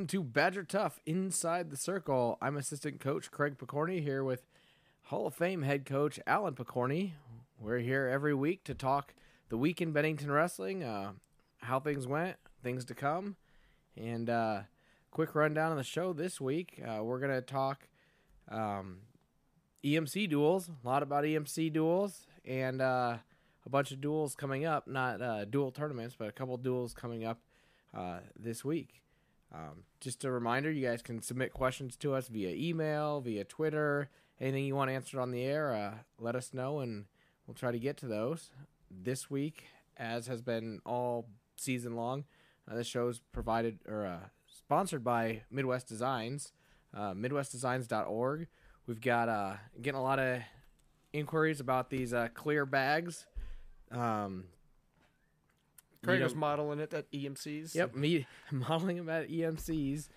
[0.00, 2.38] Welcome to Badger Tough Inside the Circle.
[2.40, 4.46] I'm assistant coach Craig Picorni here with
[5.02, 7.12] Hall of Fame head coach Alan Picorni.
[7.58, 9.12] We're here every week to talk
[9.50, 11.12] the week in Bennington wrestling, uh,
[11.58, 13.36] how things went, things to come,
[13.94, 14.60] and uh,
[15.10, 16.80] quick rundown on the show this week.
[16.82, 17.86] Uh, we're gonna talk
[18.48, 19.00] um,
[19.84, 23.18] EMC duels, a lot about EMC duels, and uh,
[23.66, 24.88] a bunch of duels coming up.
[24.88, 27.42] Not uh, dual tournaments, but a couple duels coming up
[27.94, 29.02] uh, this week.
[29.52, 34.08] Um, just a reminder, you guys can submit questions to us via email, via Twitter,
[34.40, 35.74] anything you want answered on the air.
[35.74, 37.06] Uh, let us know, and
[37.46, 38.50] we'll try to get to those
[38.90, 39.64] this week,
[39.96, 42.24] as has been all season long.
[42.70, 46.52] Uh, this show is provided or uh, sponsored by Midwest Designs,
[46.94, 48.46] uh, MidwestDesigns.org.
[48.86, 50.40] We've got uh, getting a lot of
[51.12, 53.26] inquiries about these uh, clear bags.
[53.90, 54.44] Um,
[56.04, 57.74] Craig was modeling it at EMC's.
[57.74, 60.08] Yep, me modeling them at EMC's.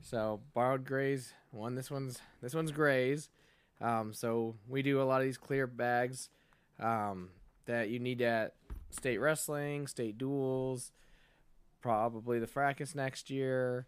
[0.00, 1.32] So borrowed grays.
[1.50, 1.74] One.
[1.74, 3.30] This one's this one's grays.
[3.80, 6.28] Um, so we do a lot of these clear bags
[6.78, 7.30] um,
[7.66, 8.54] that you need at
[8.90, 10.92] state wrestling, state duels,
[11.80, 13.86] probably the fracas next year.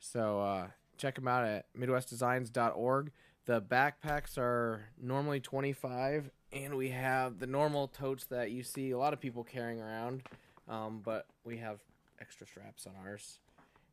[0.00, 3.12] So uh, check them out at MidwestDesigns.org.
[3.46, 8.98] The backpacks are normally 25, and we have the normal totes that you see a
[8.98, 10.22] lot of people carrying around,
[10.68, 11.80] um, but we have
[12.20, 13.38] extra straps on ours.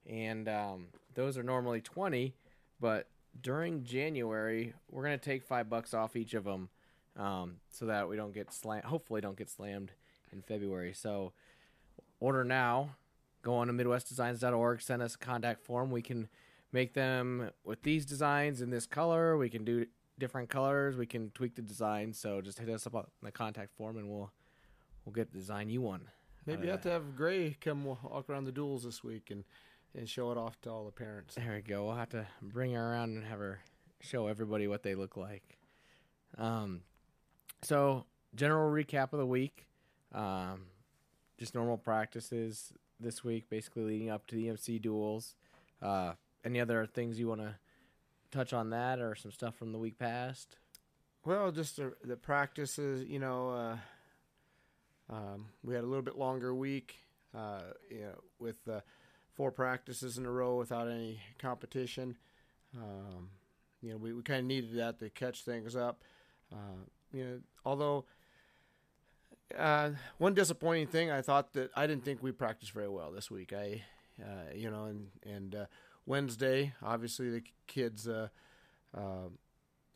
[0.10, 2.34] And um, those are normally 20,
[2.80, 3.08] but
[3.42, 6.70] during January, we're going to take five bucks off each of them
[7.18, 9.92] um, so that we don't get slammed, hopefully, don't get slammed
[10.32, 10.94] in February.
[10.94, 11.34] So
[12.20, 12.96] order now.
[13.44, 15.92] Go on to MidwestDesigns.org, send us a contact form.
[15.92, 16.30] We can
[16.72, 19.38] make them with these designs in this color.
[19.38, 19.86] We can do
[20.18, 20.96] different colors.
[20.96, 22.14] We can tweak the design.
[22.14, 24.32] So just hit us up on the contact form, and we'll
[25.04, 26.04] we'll get the design you want.
[26.46, 29.44] Maybe Uh, you have to have Gray come walk around the duels this week and,
[29.96, 31.36] and show it off to all the parents.
[31.36, 31.86] There we go.
[31.86, 33.60] We'll have to bring her around and have her
[34.02, 35.58] show everybody what they look like.
[36.38, 36.82] Um,
[37.62, 38.06] so
[38.36, 39.68] general recap of the week.
[40.14, 40.66] Um,
[41.38, 45.36] just normal practices this week, basically leading up to the MC duels.
[45.82, 46.14] Uh,
[46.46, 47.56] any other things you want to
[48.32, 50.58] touch on that, or some stuff from the week past?
[51.26, 53.78] Well, just the, the practices, you know, uh,
[55.10, 56.96] um, we had a little bit longer week,
[57.36, 58.82] uh, you know, with uh,
[59.36, 62.18] four practices in a row without any competition.
[62.76, 63.30] Um,
[63.82, 66.04] you know, we, we kind of needed that to catch things up.
[66.52, 68.06] Uh, you know, although
[69.58, 73.30] uh, one disappointing thing, I thought that I didn't think we practiced very well this
[73.30, 73.54] week.
[73.54, 73.84] I,
[74.22, 75.66] uh, you know, and and uh,
[76.06, 78.08] Wednesday, obviously the kids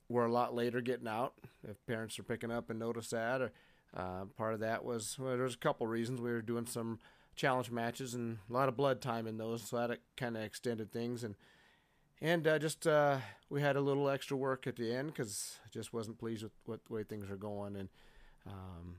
[0.09, 1.33] were a lot later getting out.
[1.67, 3.51] If parents are picking up and notice that, or
[3.95, 6.21] uh, part of that was well, there's a couple reasons.
[6.21, 6.99] We were doing some
[7.35, 10.91] challenge matches and a lot of blood time in those, so that kind of extended
[10.91, 11.35] things and.
[12.19, 15.93] And uh, just uh, we had a little extra work at the end because just
[15.93, 17.89] wasn't pleased with what the way things are going, and
[18.47, 18.95] um,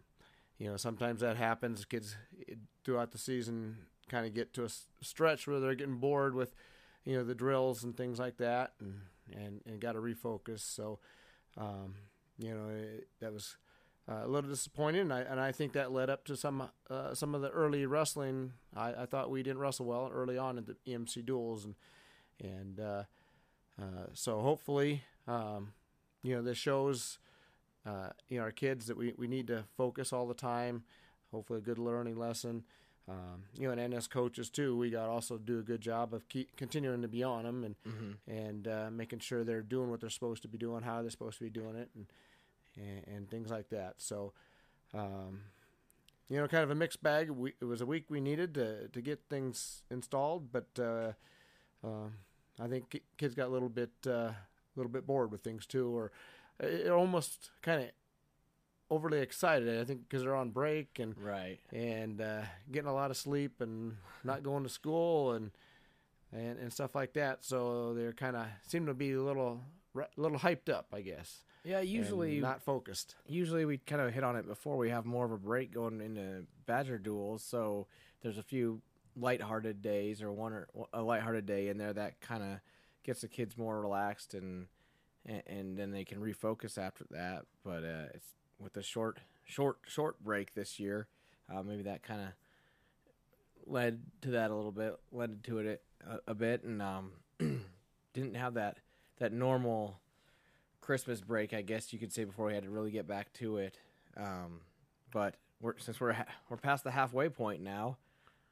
[0.57, 1.85] you know sometimes that happens.
[1.85, 2.17] Kids
[2.49, 3.79] eh, throughout the season
[4.09, 4.69] kind of get to a
[5.03, 6.55] stretch where they're getting bored with
[7.05, 9.01] you know the drills and things like that, and
[9.35, 10.61] and, and got to refocus.
[10.61, 11.01] So
[11.57, 11.97] um,
[12.39, 13.57] you know it, that was
[14.11, 17.15] uh, a little disappointed, and I and I think that led up to some uh,
[17.15, 18.53] some of the early wrestling.
[18.77, 21.75] I, I thought we didn't wrestle well early on in the EMC duels, and
[22.41, 23.03] and uh,
[23.81, 25.73] uh, so hopefully um,
[26.23, 27.19] you know this shows
[27.87, 30.85] uh, you know our kids that we, we need to focus all the time.
[31.33, 32.65] Hopefully, a good learning lesson.
[33.11, 34.77] Um, you know, and NS coaches too.
[34.77, 37.65] We got to also do a good job of keep continuing to be on them
[37.65, 38.31] and Mm-hmm.
[38.31, 41.39] and uh, making sure they're doing what they're supposed to be doing, how they're supposed
[41.39, 42.07] to be doing it, and
[42.79, 43.95] and, and things like that.
[43.99, 44.33] So,
[44.95, 45.41] um,
[46.29, 47.31] you know, kind of a mixed bag.
[47.31, 51.13] We, it was a week we needed to to get things installed, but uh,
[51.85, 52.15] um
[52.61, 54.37] I think kids got a little bit uh, a
[54.77, 56.13] little bit bored with things too, or
[56.61, 57.91] it it almost kind of
[58.91, 59.81] overly excited.
[59.81, 61.61] I think because they're on break and Right.
[61.73, 65.51] and uh, getting a lot of sleep and not going to school and
[66.33, 67.45] and, and stuff like that.
[67.45, 69.63] So they're kind of seem to be a little
[69.97, 71.45] a little hyped up, I guess.
[71.65, 71.81] Yeah.
[71.81, 73.15] Usually, not focused.
[73.27, 76.01] usually we kind of hit on it before we have more of a break going
[76.01, 77.43] into Badger duels.
[77.43, 77.87] So
[78.23, 78.81] there's a few
[79.17, 82.61] lighthearted days or one or a lighthearted day in there that kind of
[83.05, 84.67] gets the kids more relaxed and,
[85.27, 87.45] and and then they can refocus after that.
[87.65, 91.09] But uh, it's with a short short short break this year,
[91.53, 92.29] uh, maybe that kind of
[93.67, 97.13] led to that a little bit, led to it a, a bit, and um,
[98.15, 98.79] didn't have that
[99.19, 99.99] that normal
[100.81, 103.59] Christmas break, I guess you could say, before we had to really get back to
[103.59, 103.79] it.
[104.17, 104.61] Um,
[105.13, 107.99] but we're since we're ha- we're past the halfway point now,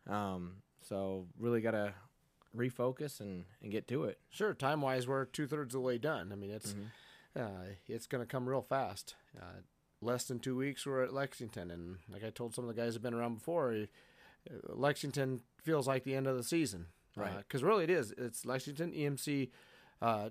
[0.08, 1.94] um, so really got to
[2.56, 4.18] refocus and, and get to it.
[4.30, 6.32] Sure, time wise, we're two thirds of the way done.
[6.32, 6.86] I mean, it's Mhm.
[7.42, 9.14] uh, it's going to come real fast.
[9.38, 9.60] Uh,
[10.00, 12.94] less than two weeks, we're at Lexington, and like I told some of the guys
[12.94, 16.86] who've been around before, uh, Lexington feels like the end of the season,
[17.16, 17.38] Right.
[17.38, 18.12] Because really, it is.
[18.18, 19.50] It's Lexington EMC
[20.02, 20.28] uh,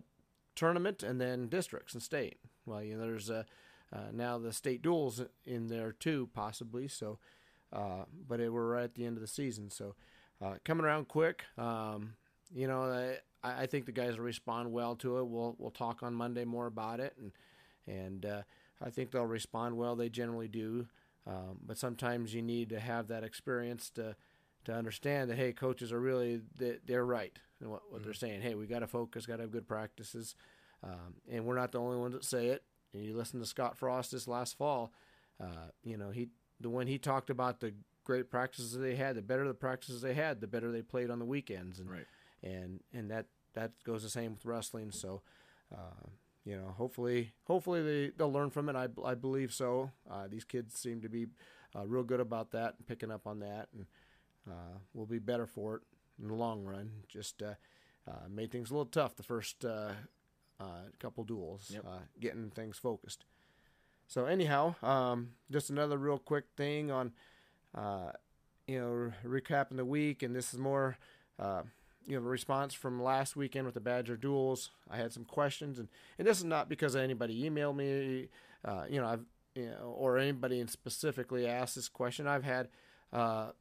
[0.55, 2.37] tournament, and then districts and state.
[2.65, 3.43] Well, you know, there's uh,
[4.13, 6.87] now the state duels in there too, possibly.
[6.87, 7.19] So,
[7.71, 9.95] uh, but it, we're right at the end of the season, so
[10.43, 11.43] uh, coming around quick.
[11.57, 12.15] Um,
[12.53, 12.83] you know,
[13.43, 15.27] I, I think the guys will respond well to it.
[15.27, 17.31] We'll we'll talk on Monday more about it, and
[17.87, 18.41] and uh,
[18.81, 19.95] I think they'll respond well.
[19.95, 20.87] They generally do,
[21.27, 24.15] um, but sometimes you need to have that experience to
[24.65, 28.41] to understand that hey, coaches are really they, they're right in what, what they're saying.
[28.41, 30.35] Hey, we got to focus, got to have good practices,
[30.83, 32.63] um, and we're not the only ones that say it.
[32.93, 34.91] And you listen to Scott Frost this last fall.
[35.41, 36.29] Uh, you know, he
[36.59, 37.73] the when he talked about the
[38.03, 41.19] great practices they had, the better the practices they had, the better they played on
[41.19, 42.05] the weekends, and Right.
[42.43, 44.91] and and that that goes the same with wrestling.
[44.91, 45.21] So,
[45.73, 46.07] uh,
[46.45, 48.75] you know, hopefully, hopefully they they'll learn from it.
[48.75, 49.91] I I believe so.
[50.09, 51.27] Uh, these kids seem to be
[51.75, 53.85] uh, real good about that and picking up on that, and
[54.49, 55.81] uh, we'll be better for it
[56.21, 56.89] in the long run.
[57.07, 57.53] Just uh,
[58.07, 59.91] uh, made things a little tough the first uh,
[60.59, 60.65] uh,
[60.99, 61.85] couple duels, Yep.
[61.87, 63.25] uh, getting things focused.
[64.07, 67.11] So anyhow, um, just another real quick thing on,
[67.73, 68.11] uh,
[68.67, 70.97] you know, recapping the week, and this is more,
[71.39, 71.63] uh,
[72.05, 74.69] you know, the response from last weekend with the Badger duels.
[74.89, 75.87] I had some questions, and,
[76.19, 78.29] and this is not because anybody emailed me,
[78.63, 79.25] uh, you know, I've,
[79.55, 82.27] you know, or anybody specifically asked this question.
[82.27, 82.67] I've had,
[83.11, 83.51] uh,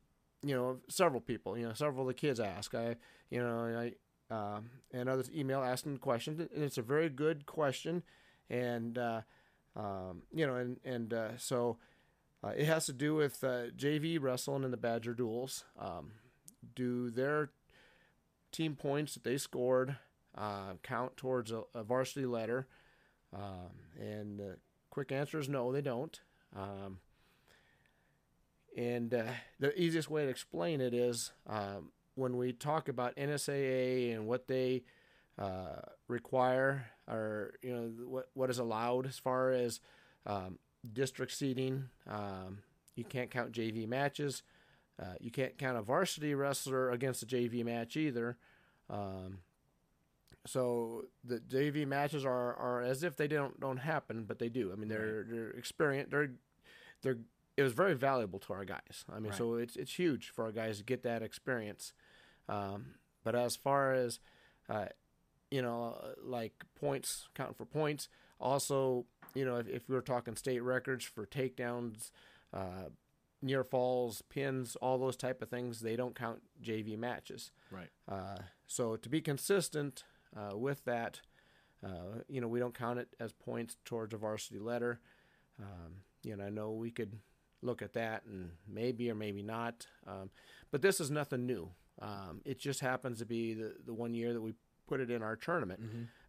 [0.45, 2.75] you know, several people, you know, several of the kids ask.
[2.75, 2.97] I,
[3.31, 3.91] you know,
[4.31, 8.03] I, um, and others email asking questions, and it's a very good question,
[8.51, 9.21] and uh,
[9.77, 11.79] um, you know, and and uh, so
[12.43, 15.65] uh, it has to do with uh, JV wrestling and the Badger duels.
[15.79, 16.13] Um,
[16.75, 17.51] do their
[18.53, 19.97] team points that they scored
[20.37, 22.67] uh, count towards a, a varsity letter?
[23.35, 24.57] Um, and the
[24.91, 26.21] quick answer is no, they don't.
[26.55, 26.99] Um,
[28.77, 29.25] and uh,
[29.61, 34.49] the easiest way to explain it is um, when we talk about NSAA and what
[34.49, 34.83] they
[35.39, 39.81] uh, require, or you know what what is allowed as far as
[40.27, 40.59] um,
[40.93, 41.89] district seating.
[42.09, 42.59] Um,
[42.95, 44.43] you can't count JV matches.
[45.01, 48.37] Uh, you can't count a varsity wrestler against a JV match either.
[48.89, 49.39] Um,
[50.47, 54.71] so the JV matches are, are as if they don't don't happen, but they do.
[54.73, 56.11] I mean, they're they're experience.
[56.11, 56.33] They're
[57.03, 57.19] they're
[57.57, 59.05] it was very valuable to our guys.
[59.11, 59.39] I mean, Right.
[59.39, 61.93] so it's it's huge for our guys to get that experience.
[62.49, 64.19] Um, but as far as
[64.69, 64.87] uh,
[65.51, 68.09] you know, like points counting for points,
[68.41, 72.11] also you know if, if we were talking state records for takedowns,
[72.53, 72.89] uh,
[73.41, 77.53] near falls, pins, all those type of things, they don't count JV matches.
[77.71, 77.91] Right.
[78.09, 80.03] Uh, so to be consistent
[80.37, 81.21] uh, with that,
[81.85, 84.99] uh, you know, we don't count it as points towards a varsity letter.
[85.61, 87.19] Um, you know, I know we could
[87.65, 90.31] look at that and maybe or maybe not, um,
[90.71, 91.71] but this is nothing new.
[92.01, 94.55] Um, it just happens to be the, the one year that we
[94.87, 95.81] put it in our tournament.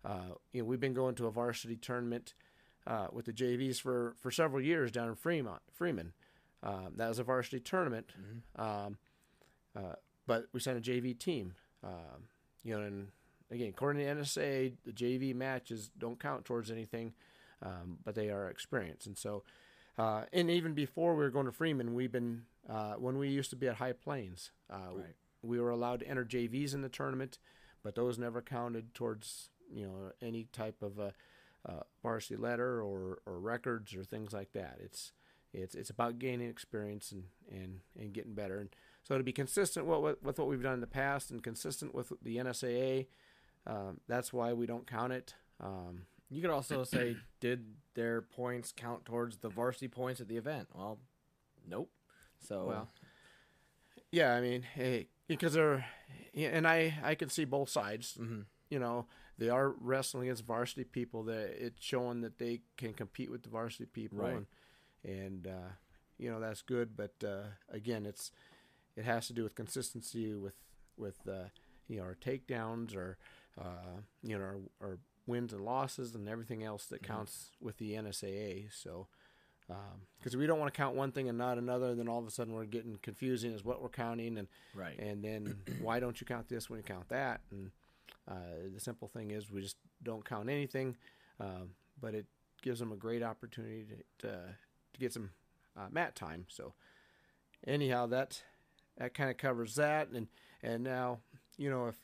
[0.04, 2.34] Uh, you know, we've been going to a varsity tournament
[2.88, 6.13] uh, with the JVs for, for several years down in Fremont, Freeman.
[6.63, 8.12] Um, that was a varsity tournament.
[8.56, 8.98] Um,
[9.75, 9.96] uh,
[10.27, 11.54] but we sent a JV team.
[11.84, 12.30] Um,
[12.63, 13.08] you know, and
[13.51, 17.13] again, according to NSA, the JV matches don't count towards anything,
[17.62, 19.06] um, but they are experience.
[19.06, 19.44] And so,
[19.98, 23.50] uh, and even before we were going to Freeman, we've been uh, when we used
[23.52, 25.16] to be at High Plains, uh, Right.
[25.44, 27.38] we were allowed to enter JVs in the tournament,
[27.84, 31.14] but those never counted towards you know any type of a,
[31.68, 34.78] uh varsity letter or, or records or things like that.
[34.84, 35.14] It's
[35.54, 38.60] it's it's about gaining experience and, and, and getting better.
[38.60, 38.70] And
[39.04, 41.94] so to be consistent with, with, with what we've done in the past and consistent
[41.96, 43.06] with the NSAA,
[43.68, 45.36] um, that's why we don't count it.
[45.62, 50.38] Um, You could also say, did their points count towards the varsity points at the
[50.38, 50.67] event?
[50.74, 51.00] Well,
[51.67, 51.89] nope.
[52.39, 52.89] So, Well,
[54.12, 55.86] yeah, I mean, hey, because they're,
[56.34, 58.17] and I I can see both sides.
[58.20, 58.46] mhm.
[58.70, 59.05] You know,
[59.38, 61.24] they are wrestling against varsity people.
[61.24, 64.36] That it's showing that they can compete with the varsity people, Right.
[64.36, 64.46] and
[65.03, 65.70] and uh,
[66.17, 66.96] you know that's good.
[66.98, 68.32] But uh, again, it's
[68.96, 70.55] it has to do with consistency with
[70.98, 71.50] with uh,
[71.88, 73.17] you know our takedowns or
[73.60, 77.94] uh, you know our, our wins and losses and everything else that counts with the
[77.94, 78.67] NSAA.
[78.72, 79.08] So
[80.20, 82.27] because we don't want to count one thing and not another, and then all of
[82.27, 84.98] a sudden we're getting confusing as what we're counting, and right.
[85.00, 87.41] and then why don't you count this when you count that?
[87.51, 87.72] And
[88.29, 90.96] uh, the simple thing is we just don't count anything,
[91.39, 92.25] um, but it
[92.62, 93.86] gives them a great opportunity
[94.20, 94.38] to to,
[94.94, 95.32] to get some
[95.77, 96.46] uh, mat time.
[96.48, 96.74] So
[97.65, 98.44] anyhow, that
[98.98, 100.27] that kind of covers that, and
[100.62, 101.20] and now
[101.58, 101.96] you know if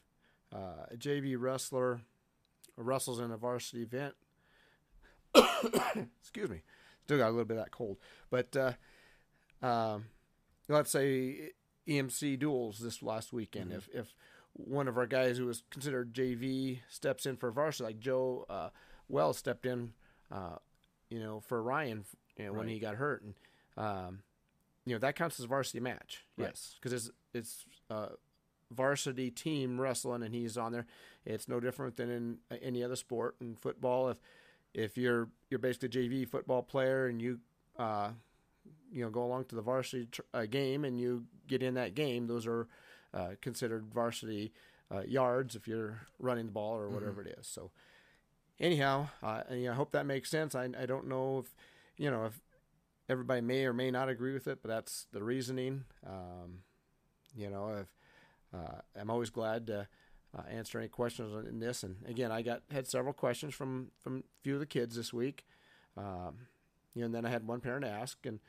[0.53, 2.01] uh, a JV wrestler
[2.81, 4.15] wrestles in a varsity event.
[6.21, 6.61] Excuse me,
[7.03, 7.97] still got a little bit of that cold,
[8.29, 8.73] but uh,
[9.65, 10.05] um,
[10.67, 11.51] let's say
[11.87, 13.71] EMC duels this last weekend.
[13.71, 13.77] Mhm.
[13.77, 14.15] If if
[14.53, 18.69] one of our guys who was considered JV steps in for varsity, like Joe uh,
[19.07, 19.93] Wells stepped in,
[20.29, 20.57] uh,
[21.09, 22.05] you know, for Ryan
[22.37, 23.33] you know, when he got hurt, and
[23.77, 24.23] um,
[24.85, 26.25] you know that counts as a varsity match.
[26.37, 26.47] Right.
[26.47, 28.09] Yes, because it's it's uh,
[28.71, 30.85] varsity team wrestling, and he's on there.
[31.25, 33.35] It's no different than in uh, any other sport.
[33.41, 34.17] In football, if
[34.73, 37.39] if you're you're basically a JV football player and you
[37.77, 38.09] uh,
[38.91, 41.95] you know go along to the varsity tr- uh, game and you get in that
[41.95, 42.67] game, those are
[43.13, 44.53] uh, considered varsity
[44.93, 47.47] uh, yards if you're running the ball or whatever it is.
[47.47, 47.71] So
[48.59, 50.55] anyhow, uh, and, you know, I hope that makes sense.
[50.55, 51.55] I I don't know if
[51.97, 52.39] you know if
[53.09, 55.83] everybody may or may not agree with it, but that's the reasoning.
[56.07, 56.59] Um,
[57.35, 57.87] you know, if
[58.99, 59.87] I'm always glad to
[60.37, 61.83] uh, answer any questions on- in this.
[61.83, 65.13] And again, I got had several questions from from a few of the kids this
[65.13, 65.45] week.
[65.97, 66.47] Um,
[66.93, 68.39] you know, and then I had one parent ask, and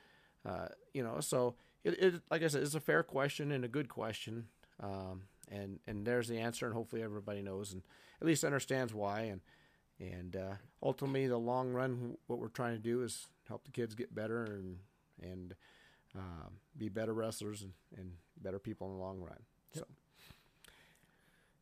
[0.44, 1.54] uh, you know, so
[1.84, 4.48] it, it like I said, it's a fair question and a good question.
[4.80, 7.82] Um, and and there's the answer, and hopefully everybody knows and
[8.20, 9.22] at least understands why.
[9.22, 9.40] And
[10.00, 13.94] and uh, ultimately, the long run, what we're trying to do is help the kids
[13.94, 14.78] get better and
[15.22, 15.54] and
[16.16, 19.38] um, be better wrestlers and, and better people in the long run.
[19.72, 19.84] So.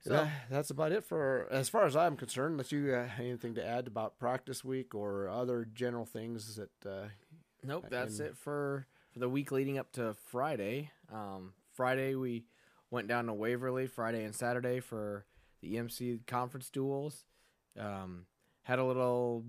[0.00, 2.52] So- That- that's about it for as far as I'm concerned.
[2.52, 6.86] Unless you uh, have anything to add about practice week or other general things that
[6.86, 7.08] uh,
[7.62, 10.90] Nope, that's And- it for for the week leading up to Friday.
[11.12, 12.44] Um, Friday we
[12.90, 15.26] went down to Waverly Friday and Saturday for
[15.60, 17.26] the EMC conference duels.
[17.78, 18.26] Um,
[18.62, 19.44] had a little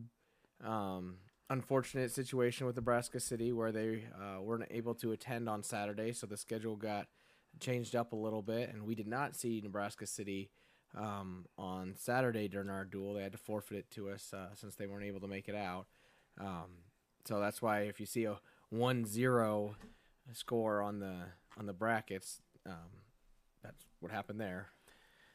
[0.64, 6.12] um, unfortunate situation with Nebraska City where they uh, weren't able to attend on Saturday,
[6.12, 7.08] so the schedule got
[7.60, 10.50] changed up a little bit, and we did not see Nebraska City
[10.98, 13.14] um, on Saturday during our duel.
[13.14, 15.56] They had to forfeit it to us uh, since they weren't able to make it
[15.56, 15.86] out.
[16.40, 16.68] Um,
[17.26, 18.40] so that's why if you see a
[18.74, 19.76] 1-0
[20.34, 21.16] score on the
[21.58, 22.90] on the brackets, um,
[23.64, 24.68] that's what happened there.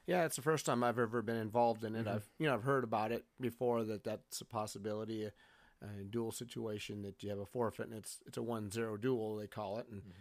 [0.07, 2.07] Yeah, it's the first time I've ever been involved in it.
[2.07, 2.15] Mhm.
[2.15, 5.33] I've you know I've heard about it before that that's a possibility, a,
[5.83, 9.37] a dual situation that you have a forfeit and it's it's a one zero duel
[9.37, 10.15] they call it, and uh,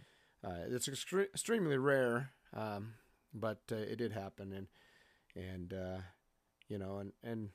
[0.67, 2.93] it's extre- extremely rare, um,
[3.33, 4.67] but uh, it did happen, and
[5.35, 5.97] and uh,
[6.67, 7.49] you know and and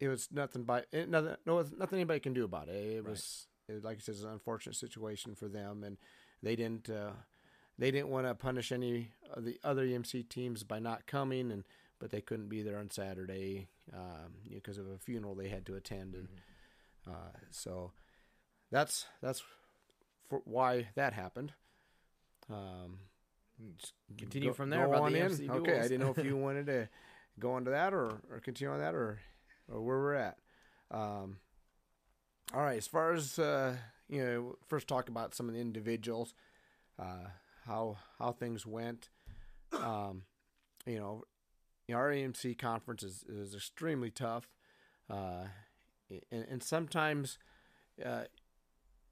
[0.00, 2.74] it was nothing by it, nothing no nothing anybody can do about it.
[2.74, 3.10] It Right.
[3.10, 5.96] was it, like I said, it's an unfortunate situation for them, and
[6.42, 6.88] they didn't.
[6.90, 7.12] Uh,
[7.80, 11.64] they didn't want to punish any of the other EMC teams by not coming, and
[12.00, 15.76] but they couldn't be there on Saturday um, because of a funeral they had to
[15.76, 16.28] attend, and
[17.06, 17.92] uh, so
[18.72, 19.42] that's that's
[20.28, 21.52] for why that happened.
[22.50, 22.98] Um,
[23.78, 25.30] Just continue go- from there go about on the in.
[25.30, 26.88] EMC Okay, I didn't know if you wanted to
[27.38, 29.20] go into that or, or continue on that or
[29.70, 30.38] or where we're at.
[30.90, 31.38] Um,
[32.54, 33.76] all right, as far as uh,
[34.08, 36.34] you know, first talk about some of the individuals,
[36.98, 37.28] uh,
[37.66, 39.10] how how things went.
[39.72, 40.22] Um,
[40.86, 41.24] you know,
[41.92, 44.48] our EMC conference is, is extremely tough,
[45.10, 45.44] uh,
[46.30, 47.38] and, and sometimes,
[48.04, 48.24] uh,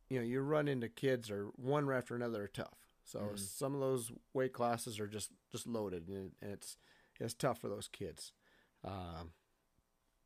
[0.09, 2.86] you know, you run into kids or one after another are tough.
[3.07, 3.39] So Mhm.
[3.39, 6.79] some of those weight classes are just just loaded, and, and it's
[7.21, 8.33] it's tough for those kids.
[8.85, 9.33] Um,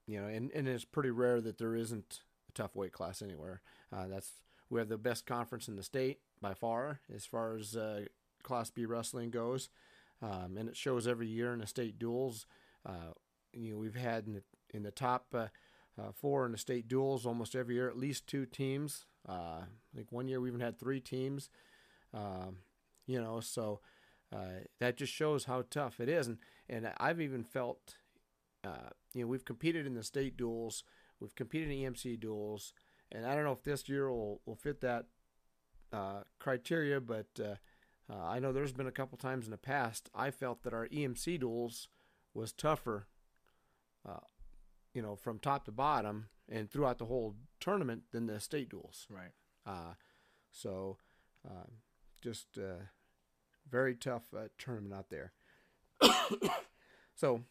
[0.06, 3.62] you know, and, and it's pretty rare that there isn't a tough weight class anywhere.
[3.92, 4.32] Uh, that's
[4.70, 8.06] we have the best conference in the state by far as far as uh,
[8.42, 9.68] Class B wrestling goes,
[10.22, 12.46] um, and it shows every year in the state duels.
[12.87, 13.12] Uh,
[13.52, 15.49] you know, we've had in the, in the top uh,
[16.00, 19.06] uh, four in the state duels almost every year at least two teams.
[19.28, 21.50] Uh, I think one year we even had three teams.
[22.14, 22.58] Um,
[23.11, 23.81] you know, so
[24.33, 26.38] uh, that just shows how tough it is, and
[26.69, 27.97] and I've even felt,
[28.62, 30.85] uh, you know, we've competed in the state duels,
[31.19, 32.73] we've competed in EMC duels,
[33.11, 35.07] and I don't know if this year will will fit that
[35.93, 37.57] uh, criteria, but uh,
[38.09, 40.87] uh, I know there's been a couple times in the past I felt that our
[40.87, 41.88] EMC duels
[42.33, 43.09] was tougher,
[44.09, 44.21] uh,
[44.95, 49.09] you know, from top to bottom and throughout the whole tournament than the state duels.
[49.11, 49.33] Right.
[49.67, 49.95] Uh,
[50.52, 50.99] so,
[52.23, 52.85] just uh,
[53.71, 55.33] very tough uh, tournament out there.
[57.15, 57.43] so,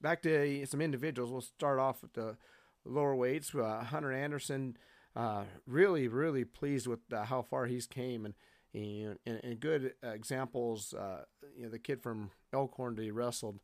[0.00, 1.30] back to some individuals.
[1.30, 2.36] We'll start off with the
[2.84, 3.54] lower weights.
[3.54, 4.76] Uh, Hunter Anderson,
[5.16, 8.34] uh, really, really pleased with uh, how far he's came and.
[8.76, 11.26] And, and good examples, uh,
[11.56, 13.60] you know, the kid from Elkhorn that he wrestled,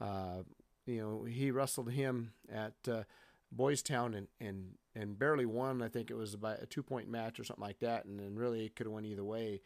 [0.00, 0.44] uh,
[0.86, 2.74] you know, he wrestled him at
[3.50, 5.82] Boys Town and, and, and barely won.
[5.82, 8.36] I think it was about a two point match or something like that, and then
[8.36, 9.62] really could have went either way.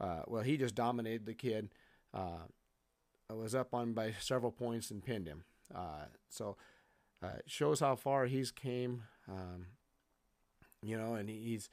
[0.00, 1.70] Uh, well, he just dominated the kid.
[2.12, 2.44] Uh,
[3.34, 5.44] was up on by several points and pinned him.
[5.74, 6.56] Uh, so
[7.22, 9.02] uh, it shows how far he's came.
[9.28, 9.66] Um,
[10.82, 11.68] you know, and he's,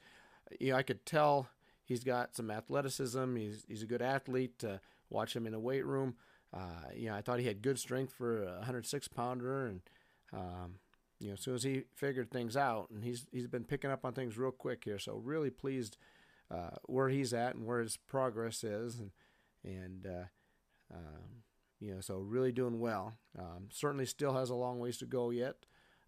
[0.58, 1.48] you know, I could tell
[1.84, 3.36] he's got some athleticism.
[3.36, 4.58] He's he's a good athlete.
[4.60, 6.16] To watch him in the weight room.
[6.52, 9.80] Uh, you know, I thought he had good strength for a 106 pounder, and
[10.32, 10.76] um,
[11.20, 14.04] you know, as soon as he figured things out, and he's he's been picking up
[14.04, 14.98] on things real quick here.
[14.98, 15.96] So really pleased
[16.50, 19.10] uh, where he's at and where his progress is, and
[19.64, 20.24] and uh,
[20.94, 21.42] um,
[21.80, 23.14] you know, so really doing well.
[23.38, 25.56] Um, certainly still has a long ways to go yet,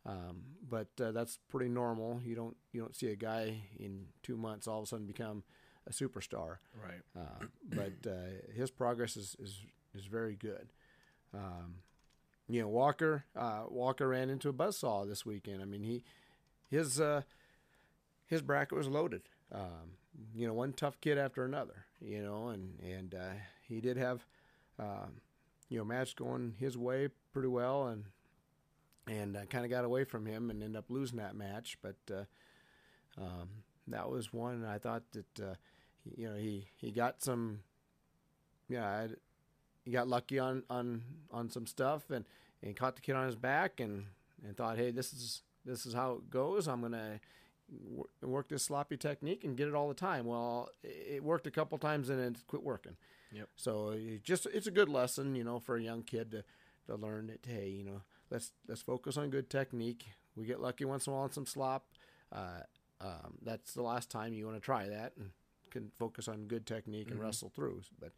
[0.04, 2.20] um, but uh, that's pretty normal.
[2.24, 5.42] You don't you don't see a guy in two months all of a sudden become
[5.88, 7.00] a superstar, Right.
[7.16, 9.60] uh, but uh, his progress is is,
[9.94, 10.72] is very good.
[11.34, 11.76] Um,
[12.48, 15.62] you know, Walker uh, Walker ran into a buzzsaw this weekend.
[15.62, 16.02] I mean, he
[16.70, 17.22] his uh,
[18.26, 19.22] his bracket was loaded.
[19.52, 19.96] Um,
[20.34, 21.84] you know, one tough kid after another.
[22.00, 23.34] You know, and and uh,
[23.68, 24.26] he did have
[24.78, 25.20] um,
[25.68, 28.04] you know match going his way pretty well, and
[29.06, 31.78] and uh, kind of got away from him and ended up losing that match.
[31.82, 32.24] But uh,
[33.18, 33.48] um,
[33.88, 35.54] that was one I thought that uh,
[36.16, 37.60] you know he he got some
[38.68, 39.08] yeah I,
[39.84, 42.24] he got lucky on on on some stuff and
[42.62, 44.06] and caught the kid on his back and
[44.44, 47.20] and thought hey this is this is how it goes I'm gonna wor-
[48.22, 51.76] work this sloppy technique and get it all the time well it worked a couple
[51.78, 52.96] times and it quit working
[53.32, 53.48] Yep.
[53.56, 56.44] so it just it's a good lesson you know for a young kid to
[56.86, 60.84] to learn that hey you know let's let's focus on good technique we get lucky
[60.84, 61.86] once in a while on some slop
[62.32, 62.60] uh,
[63.00, 65.30] um, that's the last time you want to try that and
[65.70, 67.22] can focus on good technique and Mhm.
[67.24, 67.82] wrestle through.
[68.00, 68.12] But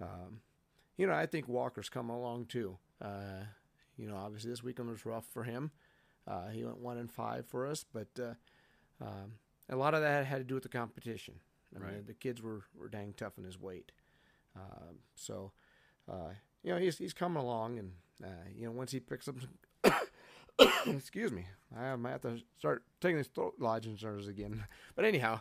[0.00, 0.40] um,
[0.96, 2.78] you know, I think Walker's come along too.
[3.00, 3.44] Uh,
[3.96, 5.70] you know, obviously this weekend was rough for him.
[6.26, 8.34] Uh, he went one and five for us, but uh,
[9.00, 9.32] um,
[9.68, 11.34] a lot of that had to do with the competition.
[11.74, 13.92] I mean, the kids were, were dang tough in his weight.
[14.54, 15.52] Um, so,
[16.10, 16.30] uh,
[16.62, 17.92] you know, he's he's coming along, and
[18.24, 19.92] uh, you know, once he picks up some,
[20.96, 24.64] excuse me, I might have to start taking these throat lozenges again.
[24.94, 25.40] But anyhow,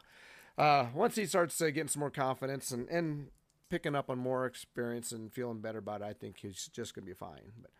[0.57, 3.27] uh, once he starts uh, getting some more confidence and, and
[3.69, 7.05] picking up on more experience and feeling better about it, I think he's just gonna
[7.07, 7.53] be fine.
[7.61, 7.71] But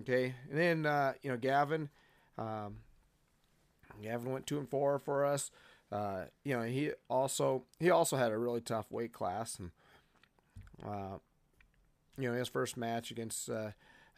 [0.00, 1.88] okay, and then uh, you know Gavin,
[2.36, 2.76] um,
[4.02, 5.50] Gavin went two and four for us.
[5.90, 9.70] Uh, you know he also he also had a really tough weight class and
[10.86, 11.16] uh,
[12.18, 13.70] you know his first match against uh,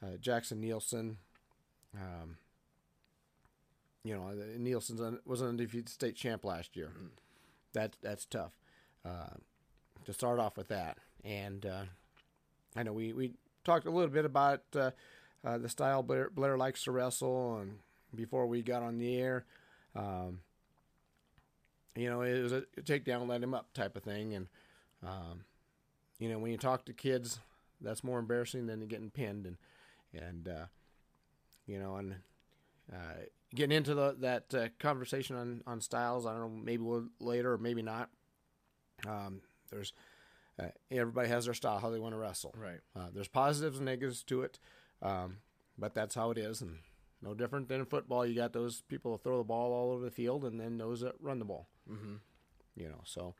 [0.03, 1.19] uh, Jackson Nielsen.
[1.95, 2.37] Um,
[4.05, 6.91] you know, Nielsen un, was an undefeated state champ last year.
[7.73, 8.53] That that's tough
[9.05, 9.37] uh,
[10.05, 10.99] to start off with that.
[11.25, 11.83] And uh,
[12.75, 13.33] I know we, we
[13.65, 14.91] talked a little bit about uh,
[15.45, 17.79] uh, the style Blair, Blair likes to wrestle, and
[18.15, 19.45] before we got on the air,
[19.95, 20.41] um,
[21.97, 24.35] you know, it was a take down, let him up type of thing.
[24.35, 24.49] And
[25.07, 25.45] um,
[26.19, 27.41] you know, when you talk to kids,
[27.81, 29.47] that's more embarrassing than getting pinned.
[29.47, 29.57] And
[30.13, 30.67] and uh,
[31.67, 32.17] you know, and
[32.93, 33.25] uh,
[33.55, 36.27] getting into the, that uh, conversation on, on styles.
[36.27, 38.11] I don't know, maybe we'll later or maybe not.
[39.07, 39.93] Um, there's
[40.61, 42.55] uh, everybody has their style, how they want to wrestle.
[42.57, 42.81] Right.
[42.95, 44.59] Uh, there's positives and negatives to it,
[45.03, 45.39] um,
[45.79, 46.79] but that's how it is, and
[47.23, 48.27] no different than in football.
[48.27, 51.01] You got those people that throw the ball all over the field, and then those
[51.01, 51.69] that run the ball.
[51.91, 52.15] Mm-hmm.
[52.77, 53.35] You know, so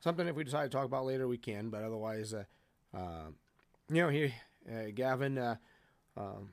[0.00, 1.68] something if we decide to talk about later, we can.
[1.68, 2.44] But otherwise, uh,
[2.96, 3.30] uh,
[3.90, 4.34] you know, he
[4.70, 5.56] uh, Gavin, uh,
[6.16, 6.50] um,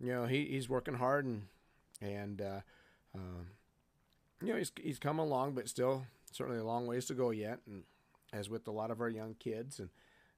[0.00, 1.42] you know, he, he's working hard and
[2.00, 2.60] and uh,
[3.14, 3.48] um,
[4.42, 7.60] you know he's he's come along, but still certainly a long ways to go yet.
[7.66, 7.84] And
[8.32, 9.90] as with a lot of our young kids, and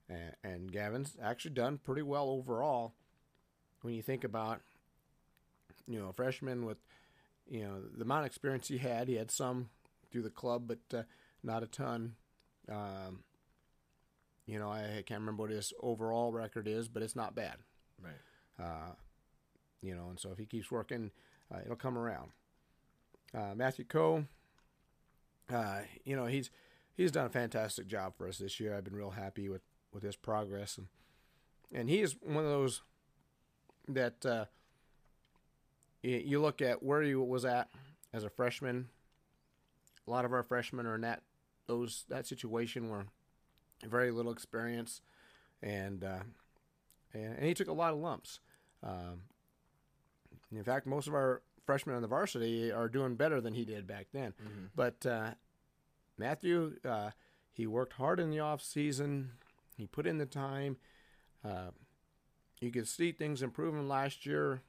[0.08, 2.94] and, and Gavin's actually done pretty well overall.
[3.82, 4.60] When you think about
[5.88, 6.78] you know a freshman with
[7.48, 9.70] you know the amount of experience he had, he had some
[10.10, 11.02] through the club, but uh,
[11.42, 12.14] not a ton.
[12.70, 13.20] Um,
[14.46, 17.56] you know, I can't remember what his overall record is, but it's not bad.
[18.02, 18.64] Right.
[18.64, 18.92] Uh,
[19.82, 21.10] you know, and so if he keeps working,
[21.52, 22.30] uh, it'll come around.
[23.34, 24.24] Uh, Matthew Coe,
[25.52, 26.50] uh, you know, he's
[26.96, 28.74] he's done a fantastic job for us this year.
[28.74, 30.88] I've been real happy with, with his progress, and
[31.72, 32.82] and he is one of those
[33.88, 34.46] that uh,
[36.02, 37.68] you, look at where he was at
[38.12, 38.88] as a freshman.
[40.06, 41.22] A lot of our freshmen are in that
[41.66, 43.04] those that situation where
[43.84, 45.02] very little experience,
[45.62, 46.22] and uh,
[47.12, 48.40] and, and he took a lot of lumps.
[48.82, 49.22] Um,
[50.54, 53.86] in fact, most of our freshmen on the varsity are doing better than he did
[53.86, 54.32] back then.
[54.42, 54.64] Mm-hmm.
[54.74, 55.32] But uh,
[56.16, 57.10] Matthew, uh,
[57.52, 59.32] he worked hard in the off season.
[59.76, 60.78] He put in the time.
[61.44, 61.70] Uh,
[62.60, 64.62] you could see things improving last year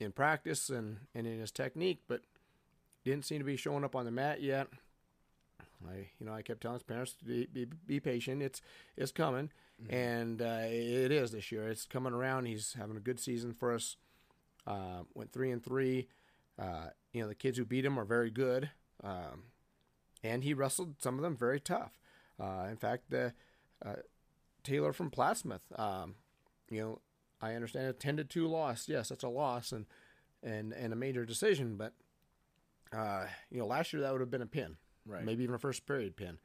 [0.00, 2.22] in practice and, and in his technique, but
[3.04, 4.68] didn't seem to be showing up on the mat yet.
[5.88, 8.42] I, you know, I kept telling his parents to be, be, be patient.
[8.42, 8.60] It's
[8.96, 9.50] it's coming,
[9.88, 11.68] and uh, it is this year.
[11.68, 12.46] It's coming around.
[12.46, 13.96] He's having a good season for us.
[14.66, 16.08] Uh, went three and three.
[16.58, 18.70] Uh, you know, the kids who beat him are very good,
[19.04, 19.44] um,
[20.24, 21.92] and he wrestled some of them very tough.
[22.40, 23.32] Uh, in fact, the
[23.84, 23.94] uh,
[24.64, 26.16] Taylor from Plattsmouth, um,
[26.70, 27.00] you know,
[27.40, 28.88] I understand a ten to two loss.
[28.88, 29.86] Yes, that's a loss and
[30.42, 31.92] and and a major decision, but
[32.92, 35.24] uh, you know, last year that would have been a pin, Right.
[35.24, 36.38] Maybe even a first period pin.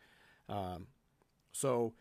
[0.47, 0.87] Um,
[1.51, 1.93] so,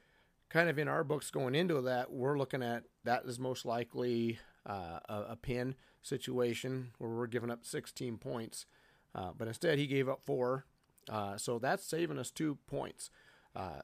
[0.48, 4.38] kind of in our books going into that, we're looking at that is most likely
[4.64, 8.66] uh, a, a pin situation where we're giving up 16 points,
[9.14, 10.66] uh, but instead he gave up four.
[11.08, 13.10] Uh, so that's saving us two points.
[13.56, 13.80] Uh,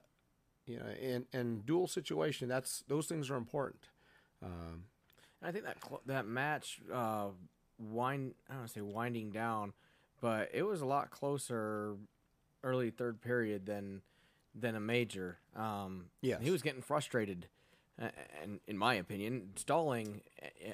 [0.66, 3.88] you know, in in dual situation, that's those things are important.
[4.44, 4.84] Um,
[5.42, 7.28] I think that cl- that match uh,
[7.78, 9.72] wind I don't want to say winding down,
[10.20, 11.94] but it was a lot closer
[12.64, 14.02] early third period than
[14.54, 15.38] than a major.
[15.54, 16.40] Um, Yes.
[16.42, 17.46] he was getting frustrated,
[18.00, 18.08] uh,
[18.42, 20.22] and in my opinion, stalling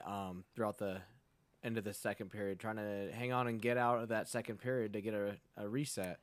[0.07, 1.03] uh, um, throughout the
[1.63, 4.59] end of the second period, trying to hang on and get out of that second
[4.59, 6.19] period to get a, a reset.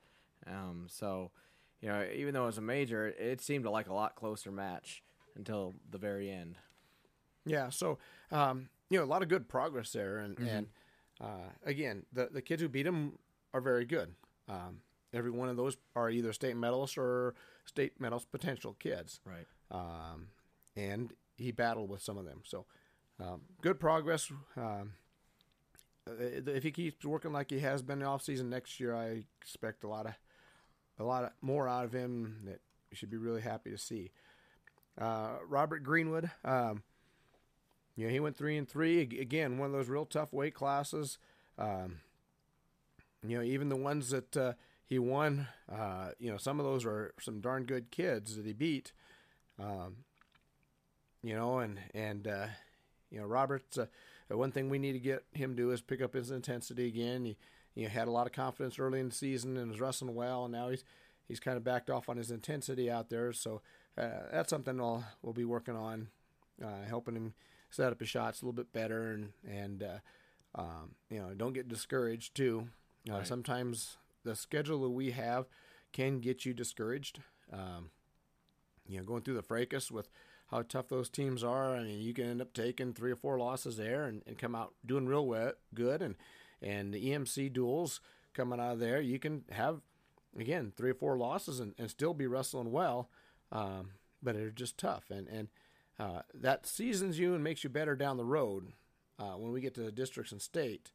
[0.47, 1.31] Um, so,
[1.81, 5.03] you know, even though it was a major, it seemed like a lot closer match
[5.35, 6.55] until the very end.
[7.45, 7.97] Yeah, so
[8.31, 10.67] um, you know a lot of good progress there, and and
[11.19, 13.13] uh, again, the the kids who beat him
[13.53, 14.13] are very good.
[14.49, 14.81] Um,
[15.13, 17.33] every one of those are either state medalists or
[17.65, 19.45] state medalist potential kids, Right.
[19.71, 20.27] um,
[20.75, 22.41] and he battled with some of them.
[22.45, 22.65] So
[23.19, 24.31] um, good progress.
[24.57, 24.93] Um,
[26.09, 28.95] uh, if he keeps working like he has been in the off season next year,
[28.95, 30.13] I expect a lot of
[30.99, 34.11] a lot of more out of him that you should be really happy to see.
[34.99, 36.29] Uh, Robert Greenwood.
[36.43, 36.83] Um,
[37.95, 39.57] you know, he went three and three again.
[39.57, 41.17] One of those real tough weight classes.
[41.57, 41.99] Um,
[43.27, 44.53] you know, even the ones that uh,
[44.85, 45.47] he won.
[45.71, 48.91] Uh, you know, some of those are some darn good kids that he beat.
[49.59, 49.97] Um,
[51.23, 52.47] you know, and and uh,
[53.09, 53.85] you know, Robert's uh,
[54.27, 57.25] one thing we need to get him to do is pick up his intensity again.
[57.25, 57.37] He
[57.75, 60.45] you know, had a lot of confidence early in the season and was wrestling well,
[60.45, 60.83] and now he's
[61.27, 63.31] he's kind of backed off on his intensity out there.
[63.33, 63.61] So
[63.97, 66.07] uh, that's something we'll we'll be working on,
[66.63, 67.33] uh, helping him
[67.71, 69.97] set up his shots a little bit better, and and uh,
[70.53, 72.67] um, you know, don't get discouraged too.
[73.09, 73.27] Uh, Right.
[73.27, 75.47] Sometimes the schedule that we have
[75.91, 77.19] can get you discouraged.
[77.51, 77.89] Um,
[78.87, 80.09] you know, going through the fracas with
[80.51, 81.75] how tough those teams are.
[81.75, 84.53] I mean, you can end up taking three or four losses there and, and come
[84.53, 86.01] out doing real well, good.
[86.01, 86.15] And
[86.61, 88.01] and the EMC duels
[88.33, 89.81] coming out of there, you can have
[90.37, 93.09] again three or four losses and, and still be wrestling well.
[93.51, 95.47] Um, but they're just tough, and and
[96.01, 98.73] uh, that seasons you and makes you better down the road
[99.19, 100.91] uh, when we get to the districts and state.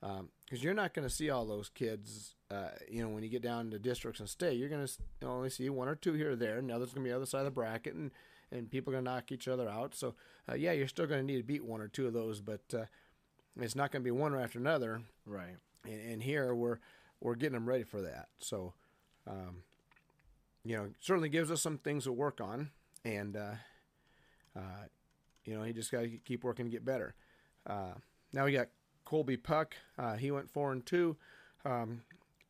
[0.00, 3.42] Because you're not going to see all those kids, uh, you know, when you get
[3.42, 6.36] down to districts and state, you're going to only see one or two here or
[6.36, 6.58] there.
[6.58, 8.10] And the other's going to be the other side of the bracket, and
[8.50, 9.94] and people are going to knock each other out.
[9.94, 10.14] So,
[10.50, 12.62] uh, yeah, you're still going to need to beat one or two of those, but
[12.74, 12.84] uh,
[13.60, 15.02] it's not going to be one after another.
[15.24, 15.56] Right.
[15.84, 16.78] And, and here we're
[17.20, 18.28] we're getting them ready for that.
[18.38, 18.72] So,
[19.26, 19.62] um,
[20.64, 22.70] you know, certainly gives us some things to work on,
[23.04, 23.54] and uh,
[24.56, 24.84] uh,
[25.44, 27.14] you know, he just got to keep working to get better.
[27.66, 27.92] Uh,
[28.32, 28.68] now we got
[29.04, 29.74] Colby Puck.
[29.98, 31.16] Uh, he went four and two,
[31.64, 32.02] um,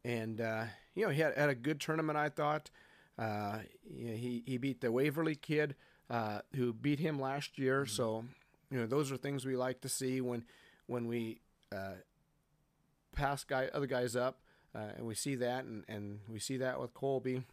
[0.05, 2.19] and uh, you know he had, had a good tournament.
[2.19, 2.71] I thought.
[3.19, 3.59] Uh,
[3.95, 5.75] you know, he he beat the Waverly kid
[6.09, 7.87] uh, who beat him last year.
[7.87, 8.25] So
[8.71, 10.45] you know those are things we like to see when
[10.87, 11.41] when we
[11.75, 11.95] uh,
[13.13, 14.41] pass guy other guys up,
[14.75, 17.45] uh, and we see that, and, and we see that with Colby.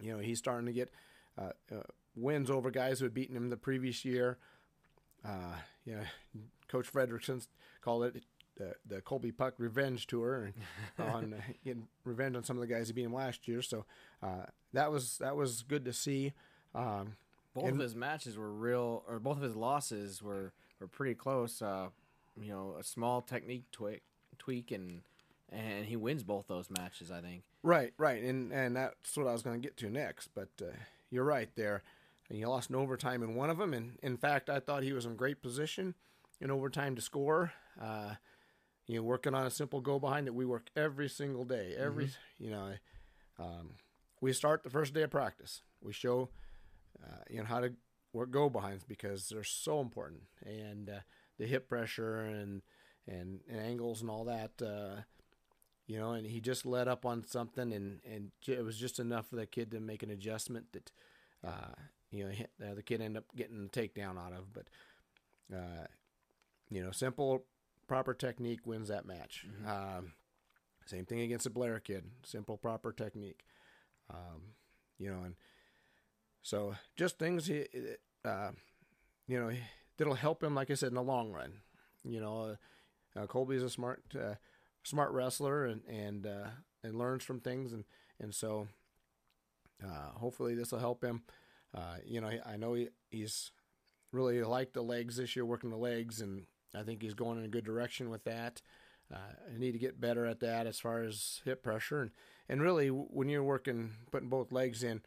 [0.00, 0.90] You know he's starting to get
[1.38, 1.82] uh, uh,
[2.20, 4.38] wins over guys who had beaten him the previous year.
[5.24, 5.56] Uh,
[5.86, 6.02] know,
[6.68, 7.46] Coach Fredrickson
[7.82, 8.22] called it
[8.56, 10.44] the the Colby Puck Revenge Tour,
[10.98, 13.62] and on uh, getting revenge on some of the guys he beat him last year.
[13.62, 13.84] So
[14.22, 16.32] uh, that was that was good to see.
[16.74, 17.16] Um,
[17.54, 21.14] Both And- of his matches were real, or both of his losses were, were pretty
[21.14, 21.60] close.
[21.60, 21.88] Uh,
[22.40, 24.02] you know, a small technique tweak,
[24.38, 25.02] tweak, and
[25.50, 27.10] and he wins both those matches.
[27.10, 27.42] I think.
[27.62, 30.28] Right, right, and and that's what I was going to get to next.
[30.34, 30.66] But uh,
[31.10, 31.82] you're right there.
[32.30, 34.92] And you lost in overtime in one of them, and in fact, I thought he
[34.92, 35.94] was in great position
[36.40, 37.52] in overtime to score.
[37.80, 38.14] Uh,
[38.86, 41.74] you know, working on a simple go behind that we work every single day.
[41.76, 42.06] Every
[42.38, 42.72] you know,
[43.38, 43.70] um,
[44.20, 45.62] we start the first day of practice.
[45.82, 46.30] We show
[47.04, 47.72] uh, you know how to
[48.12, 51.00] work go behinds because they're so important, and uh,
[51.38, 52.62] the hip pressure and
[53.06, 54.52] and, and angles and all that.
[54.62, 55.02] Uh,
[55.86, 59.26] you know, and he just let up on something, and and it was just enough
[59.28, 60.92] for the kid to make an adjustment that,
[61.44, 61.74] uh,
[62.10, 64.52] you know, hit, uh, the kid ended up getting the takedown out of.
[64.52, 64.68] But,
[65.54, 65.86] uh,
[66.70, 67.44] you know, simple,
[67.86, 69.46] proper technique wins that match.
[69.66, 70.12] Um,
[70.86, 72.04] same thing against the Blair kid.
[72.24, 73.44] Simple, proper technique.
[74.08, 74.54] Um,
[74.98, 75.36] you know, and
[76.42, 77.66] so just things he,
[78.24, 78.50] uh,
[79.28, 79.52] you know,
[79.96, 80.54] that'll help him.
[80.54, 81.60] Like I said, in the long run.
[82.04, 82.56] You know,
[83.16, 84.34] uh, uh, Colby's a smart, uh,
[84.82, 86.48] smart wrestler, and and uh,
[86.82, 87.84] and learns from things, and
[88.18, 88.68] and so
[89.84, 91.22] uh, hopefully this will help him.
[91.74, 93.52] Uh, you know, I know he, he's
[94.12, 97.44] really liked the legs this year, working the legs, and I think he's going in
[97.44, 98.60] a good direction with that.
[99.12, 99.18] Uh,
[99.54, 102.10] I need to get better at that as far as hip pressure, and
[102.48, 105.02] and really when you're working putting both legs in,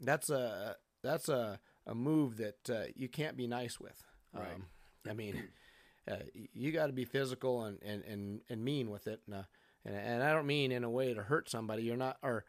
[0.00, 4.04] that's a that's a a move that uh, you can't be nice with.
[4.34, 4.54] Right.
[4.54, 4.66] Um,
[5.08, 5.42] I mean,
[6.10, 6.16] uh,
[6.52, 9.42] you got to be physical and, and, and, and mean with it, and, uh,
[9.84, 11.84] and and I don't mean in a way to hurt somebody.
[11.84, 12.44] You're not, or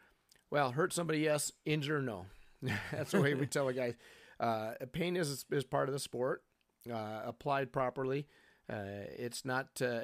[0.51, 1.51] well, hurt somebody, yes.
[1.65, 2.27] Injure, no.
[2.91, 3.95] that's the way we tell the guys.
[4.39, 6.43] Uh, pain is is part of the sport.
[6.91, 8.27] Uh, applied properly,
[8.69, 9.69] uh, it's not.
[9.81, 10.01] Uh,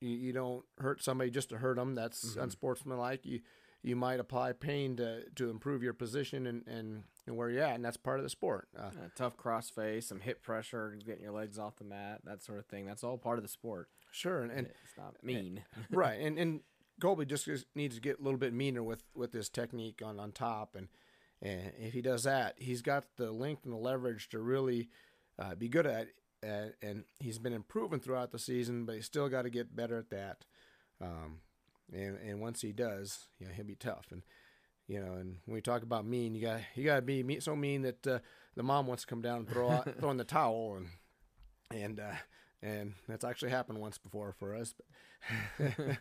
[0.00, 1.94] you, you, don't hurt somebody just to hurt them.
[1.94, 2.40] That's mm-hmm.
[2.40, 3.26] unsportsmanlike.
[3.26, 3.40] You
[3.82, 7.74] you might apply pain to to improve your position and and, and where you're at,
[7.74, 8.68] and that's part of the sport.
[8.78, 12.58] Uh, tough cross face, some hip pressure, getting your legs off the mat, that sort
[12.58, 12.86] of thing.
[12.86, 13.88] That's all part of the sport.
[14.10, 16.20] Sure, and, and it's not mean, and, right?
[16.20, 16.60] And and
[17.00, 20.32] Colby just needs to get a little bit meaner with with his technique on on
[20.32, 20.88] top, and
[21.42, 24.88] and if he does that, he's got the length and the leverage to really
[25.38, 26.08] uh, be good at.
[26.42, 26.76] It.
[26.82, 30.10] and he's been improving throughout the season, but he's still got to get better at
[30.10, 30.44] that.
[31.00, 31.40] Um,
[31.92, 34.06] and and once he does, you know, he'll be tough.
[34.10, 34.22] And
[34.86, 37.40] you know, and when we talk about mean, you got you got to be mean,
[37.40, 38.18] so mean that uh,
[38.56, 40.88] the mom wants to come down and throw out, throw in the towel, and
[41.70, 42.16] and uh,
[42.62, 44.74] and that's actually happened once before for us.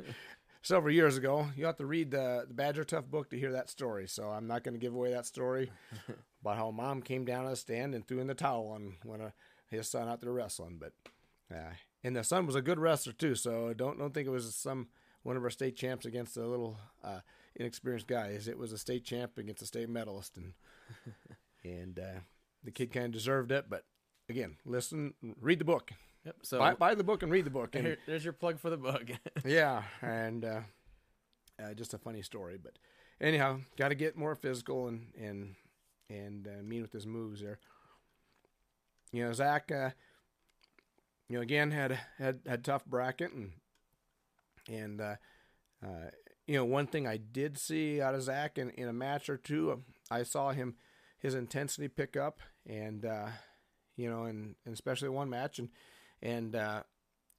[0.61, 1.47] several years ago.
[1.55, 4.07] You have to read the, the Badger Tough book to hear that story.
[4.07, 5.71] So I'm not going to give away that story
[6.41, 9.21] about how mom came down on a stand and threw in the towel on when
[9.21, 9.31] uh,
[9.69, 10.79] his son out there wrestling.
[10.79, 10.93] But
[11.51, 13.35] uh, and the son was a good wrestler too.
[13.35, 14.87] So don't don't think it was some
[15.23, 17.19] one of our state champs against a little uh,
[17.55, 18.27] inexperienced guy.
[18.27, 20.53] It was a state champ against a state medalist, and
[21.63, 22.19] and uh,
[22.63, 23.65] the kid kind of deserved it.
[23.69, 23.83] But
[24.29, 25.91] again, listen, read the book.
[26.29, 26.35] Yep.
[26.43, 27.73] So buy, buy, the book and read the book.
[27.73, 29.09] And, here, there's your plug for the book.
[29.45, 30.61] yeah, and uh,
[31.59, 32.73] uh, just a funny story, but
[33.19, 35.55] anyhow, got to get more physical and and
[36.07, 37.57] and uh, mean with his moves there.
[39.11, 39.71] You know, Zach.
[39.71, 39.89] Uh,
[41.27, 43.53] you know, again had had had tough bracket and
[44.67, 45.15] and uh,
[45.83, 46.11] uh,
[46.45, 49.37] you know one thing I did see out of Zach in, in a match or
[49.37, 50.75] two, I saw him
[51.17, 53.03] his intensity pick up and
[53.99, 55.69] you know, and, and especially one match and
[56.21, 56.83] and uh,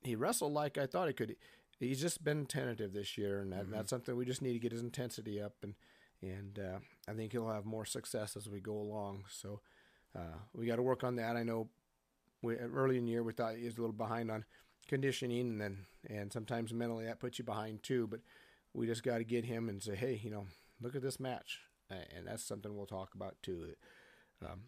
[0.03, 1.37] he wrestled like I thought he could.
[1.79, 3.73] He's just been tentative this year, and that, mm-hmm.
[3.73, 5.75] that's something we just need to get his intensity up, and
[6.23, 9.25] and uh, I think he'll have more success as we go along.
[9.31, 9.61] So
[10.14, 11.37] uh, we got to work on that.
[11.37, 11.69] I know
[12.43, 14.45] we, early in the year we thought he was a little behind on
[14.88, 18.07] conditioning, and then and sometimes mentally that puts you behind too.
[18.07, 18.21] But
[18.75, 20.47] we just got to get him and say, hey, you know,
[20.81, 23.75] look at this match, and that's something we'll talk about too.
[24.45, 24.64] Um,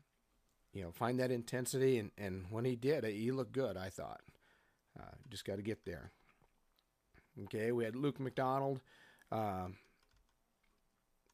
[0.72, 1.98] you know, find that intensity.
[1.98, 4.20] And, and when he did, he looked good, I thought.
[4.98, 6.11] Uh, just got to get there.
[7.44, 8.80] Okay, we had Luke McDonald.
[9.30, 9.76] Um,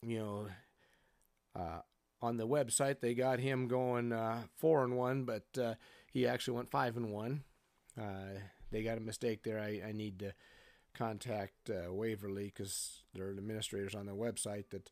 [0.07, 0.46] you know,
[1.57, 1.81] uh,
[2.22, 5.74] on the website they got him going uh, four and one, but uh,
[6.12, 7.42] he actually went five and one.
[8.01, 8.38] Uh,
[8.70, 9.59] they got a mistake there.
[9.59, 10.35] I, I need to
[10.94, 14.90] contact uh, Waverly because they're the administrators on the website that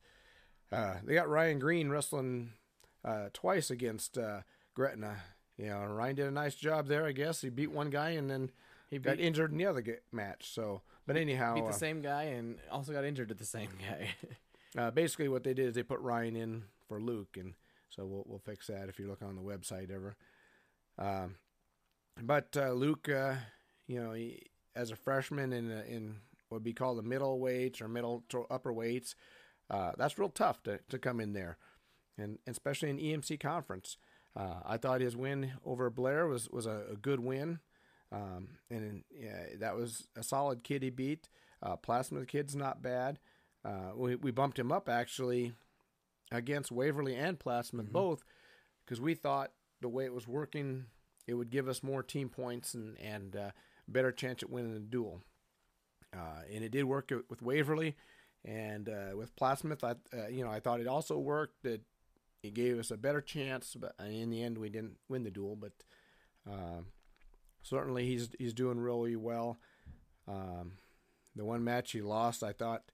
[1.05, 2.51] they got Ryan Green wrestling
[3.07, 4.41] uh, twice against uh,
[4.75, 5.17] Gretna.
[5.57, 7.41] You know, Ryan did a nice job there, I guess.
[7.41, 8.51] He beat one guy and then
[8.91, 10.51] he got injured in the other match.
[10.53, 13.71] So, but anyhow, beat the uh, same guy and also got injured at the same
[13.89, 14.81] guy.
[14.81, 17.55] uh, basically, what they did is they put Ryan in for Luke, and
[17.89, 20.17] so we'll we'll fix that if you look on the website ever.
[20.99, 21.37] Um,
[22.21, 23.35] but uh, Luke, uh,
[23.87, 24.43] you know, he,
[24.75, 26.17] as a freshman in in
[26.49, 29.17] what would be called the middle weights or middle to upper weights,
[29.71, 31.57] uh, that's real tough to to come in there
[32.19, 33.97] and especially in EMC conference.
[34.37, 37.61] Uh, I thought his win over Blair was was a, a good win,
[38.13, 41.29] um, and yeah, that was a solid kid he beat.
[41.63, 43.19] Uh, Plattsmouth kid's not bad.
[43.65, 45.53] Uh, we we bumped him up actually
[46.31, 47.93] against Waverly and Plattsmouth mm-hmm.
[47.93, 48.25] both
[48.85, 50.87] because we thought the way it was working,
[51.27, 53.51] it would give us more team points and and uh,
[53.89, 55.23] better chance at winning the duel.
[56.15, 57.97] Uh, and it did work with Waverly,
[58.45, 61.63] and uh, with Plattsmouth, I uh, you know I thought it also worked.
[61.63, 61.81] That
[62.47, 65.57] he gave us a better chance, but in the end, we didn't win the duel.
[65.57, 65.73] But
[66.51, 66.83] uh,
[67.63, 69.59] certainly, he's he's doing really well.
[70.29, 70.73] Um,
[71.35, 72.91] the one match he lost, I thought,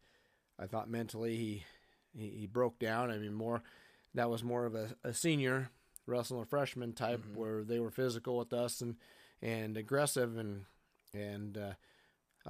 [0.58, 1.64] I thought mentally he
[2.14, 3.10] he, he broke down.
[3.10, 3.62] I mean, more
[4.14, 5.70] that was more of a, a senior
[6.06, 7.38] wrestling a freshman type, mm-hmm.
[7.38, 8.96] where they were physical with us and
[9.40, 10.64] and aggressive and
[11.14, 11.72] and uh,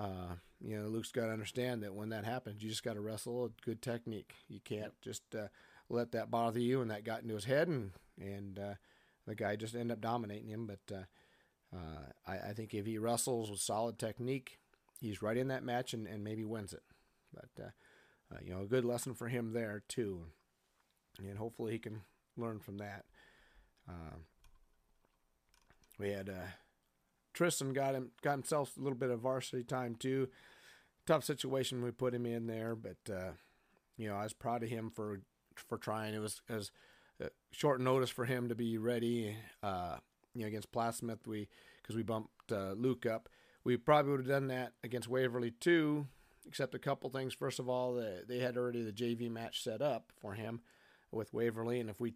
[0.00, 3.00] uh, you know, Luke's got to understand that when that happens, you just got to
[3.00, 4.34] wrestle a good technique.
[4.48, 5.48] You can't just uh,
[5.92, 8.74] let that bother you, and that got into his head, and and uh,
[9.26, 10.66] the guy just ended up dominating him.
[10.66, 14.58] But uh, uh, I, I think if he wrestles with solid technique,
[15.00, 16.82] he's right in that match and, and maybe wins it.
[17.32, 17.70] But uh,
[18.34, 20.24] uh, you know, a good lesson for him there too,
[21.18, 22.02] and hopefully he can
[22.36, 23.04] learn from that.
[23.88, 24.24] Um,
[25.98, 26.52] we had uh,
[27.34, 30.28] Tristan got him got himself a little bit of varsity time too.
[31.06, 32.96] Tough situation we put him in there, but
[33.96, 35.20] you know I was proud of him for
[35.58, 36.14] for trying.
[36.14, 36.70] It was as
[37.22, 39.36] uh, short notice for him to be ready.
[39.62, 39.96] Uh,
[40.34, 41.48] you know against Plattsmouth, we
[41.82, 43.28] because we bumped uh, Luke up.
[43.64, 46.06] We probably would have done that against Waverly too,
[46.46, 47.32] except a couple things.
[47.32, 50.60] First of all, the, they had already the JV match set up for him
[51.10, 52.14] with Waverly, and if we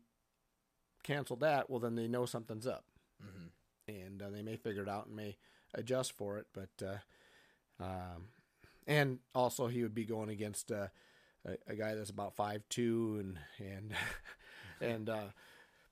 [1.03, 2.85] canceled that, well then they know something's up.
[3.23, 3.47] Mm-hmm.
[3.89, 5.37] And uh, they may figure it out and may
[5.75, 6.47] adjust for it.
[6.53, 8.29] But uh, um,
[8.87, 10.89] and also he would be going against uh,
[11.47, 13.93] a, a, guy that's about five two and and
[14.81, 15.29] and uh,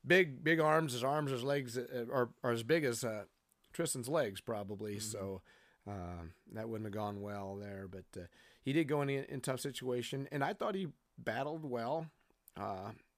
[0.06, 0.92] big big arms.
[0.92, 3.24] His arms, his legs uh, are are as big as uh,
[3.72, 4.96] Tristan's legs probably.
[4.96, 5.10] Mm-hmm.
[5.10, 5.42] So
[5.86, 7.86] um, that wouldn't have gone well there.
[7.90, 8.26] But uh,
[8.62, 10.88] he did go in in tough situation, and I thought he
[11.18, 12.06] battled well.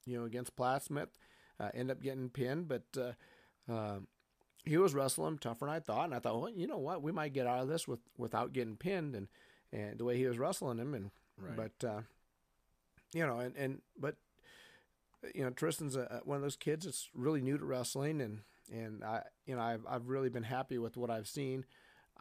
[0.05, 1.09] you know, against Plattsmouth,
[1.59, 3.17] uh, end up getting pinned, but
[4.67, 7.13] he was wrestling tougher than I thought, and I thought, well, you know what, we
[7.13, 9.29] might get out of this with without getting pinned, and
[9.73, 11.57] and the way he was wrestling him, and right.
[11.57, 12.01] but uh,
[13.15, 14.17] you know, and and but
[15.35, 18.41] you know, Tristan's a, one of those kids that's really new to wrestling, and
[18.73, 21.65] and I you know I've I've really been happy with what I've seen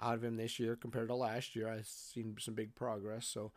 [0.02, 1.70] out of him this year compared to last year.
[1.70, 3.52] I've seen some big progress, so.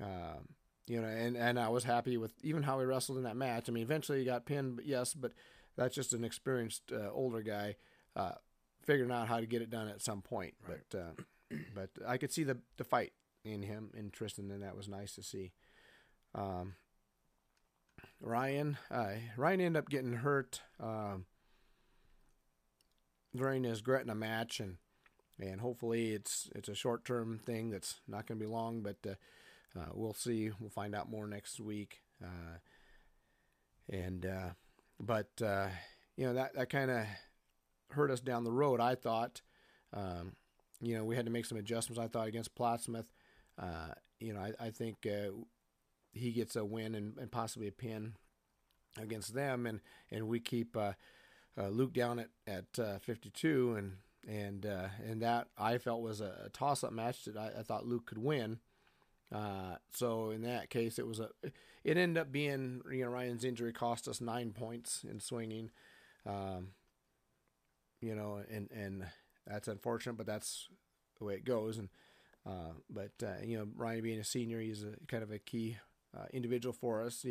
[0.00, 0.48] Um,
[0.86, 3.68] you know, and, and I was happy with even how he wrestled in that match.
[3.68, 5.32] I mean, eventually he got pinned, but yes, but
[5.76, 7.76] that's just an experienced uh, older guy
[8.16, 8.32] uh,
[8.82, 10.54] figuring out how to get it done at some point.
[10.68, 10.78] Right.
[10.90, 13.12] But uh, but I could see the the fight
[13.44, 15.52] in him in Tristan, and that was nice to see.
[16.34, 16.74] Um,
[18.20, 21.24] Ryan uh, Ryan ended up getting hurt um,
[23.34, 24.76] during his Gretna match, and
[25.38, 28.96] and hopefully it's it's a short term thing that's not going to be long, but
[29.06, 29.14] uh,
[29.78, 30.50] uh, we'll see.
[30.60, 32.00] We'll find out more next week.
[32.22, 32.58] Uh,
[33.88, 34.50] and uh,
[35.00, 35.68] but uh,
[36.16, 37.06] you know that that kind of
[37.90, 38.80] hurt us down the road.
[38.80, 39.40] I thought,
[39.94, 40.32] um,
[40.82, 41.98] you know, we had to make some adjustments.
[41.98, 43.08] I thought against Plattsmouth,
[44.20, 45.06] you know, I, I think
[46.12, 48.14] he gets a win and, and, possibly a pin
[48.98, 50.92] against them, and and we keep uh,
[51.58, 53.92] uh Luke down at at uh, 52, and
[54.28, 57.86] and uh, and that I felt was a, toss up match that I, I, thought
[57.86, 58.58] Luke could win.
[59.90, 61.30] so in that case, it was a.
[61.82, 65.70] It ended up being you know Ryan's injury cost us nine points in swinging.
[66.26, 66.68] Um,
[68.00, 69.06] you know, and and
[69.46, 70.68] that's unfortunate, but that's
[71.18, 71.78] the way it goes.
[71.78, 71.88] And
[72.46, 75.76] uh, but uh, you know, Ryan being a senior, he's a kind of a key
[75.78, 75.89] uh,
[76.32, 77.24] individual for us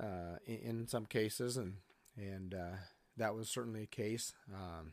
[0.00, 1.74] uh, in, in, some cases, and
[2.16, 2.76] and uh,
[3.16, 4.32] that was certainly a case.
[4.52, 4.92] Um,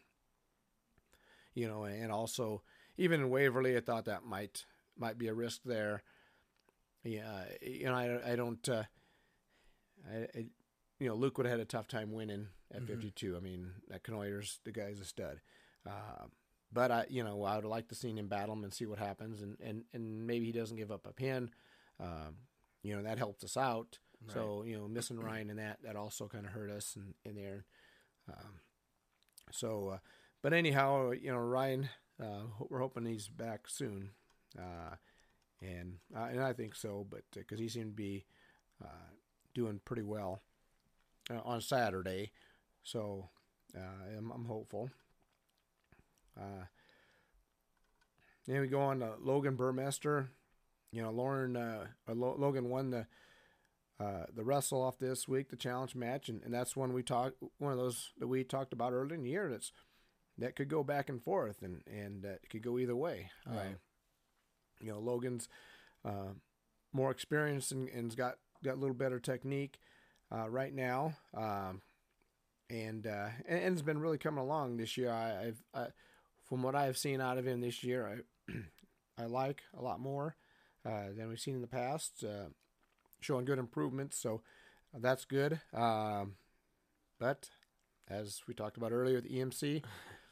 [1.53, 2.61] you know, and also
[2.97, 4.65] even in Waverly, I thought that might
[4.97, 6.03] might be a risk there.
[7.03, 8.67] Yeah, you know, I, I don't.
[8.67, 8.83] Uh,
[10.09, 10.45] I, I,
[10.99, 12.93] you know, Luke would have had a tough time winning at mm-hmm.
[12.93, 13.37] 52.
[13.37, 15.39] I mean, that Canoyer's the guy's a stud.
[15.87, 16.25] Uh,
[16.71, 18.99] but I, you know, I would like to see him battle him and see what
[18.99, 21.49] happens, and and and maybe he doesn't give up a pin.
[21.99, 22.35] Um,
[22.83, 23.99] you know, that helped us out.
[24.25, 24.33] Right.
[24.33, 27.35] So you know, missing Ryan and that that also kind of hurt us in, in
[27.35, 27.65] there.
[28.29, 28.59] Um,
[29.51, 29.97] so, uh,
[30.41, 31.89] but anyhow, you know, Ryan,
[32.21, 34.11] uh, we're hoping he's back soon,
[34.57, 34.95] uh,
[35.61, 37.05] and uh, and I think so.
[37.09, 38.25] But because uh, he seemed to be
[38.83, 39.11] uh,
[39.53, 40.41] doing pretty well
[41.43, 42.31] on Saturday,
[42.83, 43.29] so
[43.75, 44.89] uh, I'm, I'm, hopeful.
[46.39, 46.65] Uh,
[48.47, 50.27] then we go on to Logan Burmester.
[50.91, 53.05] You know, Lauren uh, Logan won the
[53.99, 57.35] uh, the wrestle off this week, the challenge match, and, and that's one we talked
[57.57, 59.49] one of those that we talked about earlier in the year.
[59.49, 59.71] That's
[60.37, 63.29] that could go back and forth, and and uh, it could go either way.
[63.47, 63.77] Uh, right.
[64.79, 65.49] you know, Logan's
[66.05, 66.33] uh,
[66.93, 69.79] more experienced and, and's got got a little better technique
[70.31, 71.15] right now.
[71.35, 71.81] Um,
[72.69, 75.11] and uh, and, and it's been really coming along this year.
[75.11, 75.87] I, have I,
[76.43, 78.53] from what I've seen out of him this year, I
[79.21, 80.35] I like a lot more
[80.85, 82.23] uh, than we've seen in the past.
[82.23, 82.49] Uh,
[83.21, 84.41] showing good improvements, so
[84.93, 85.59] that's good.
[85.73, 86.35] Um,
[87.19, 87.49] but
[88.09, 89.83] as we talked about earlier with EMC,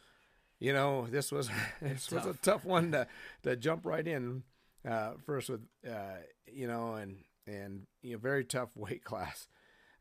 [0.59, 1.49] you know this was
[1.81, 3.07] this was a tough one to
[3.43, 4.43] to jump right in
[4.87, 6.21] uh, first with uh,
[6.51, 9.47] you know and and you know very tough weight class.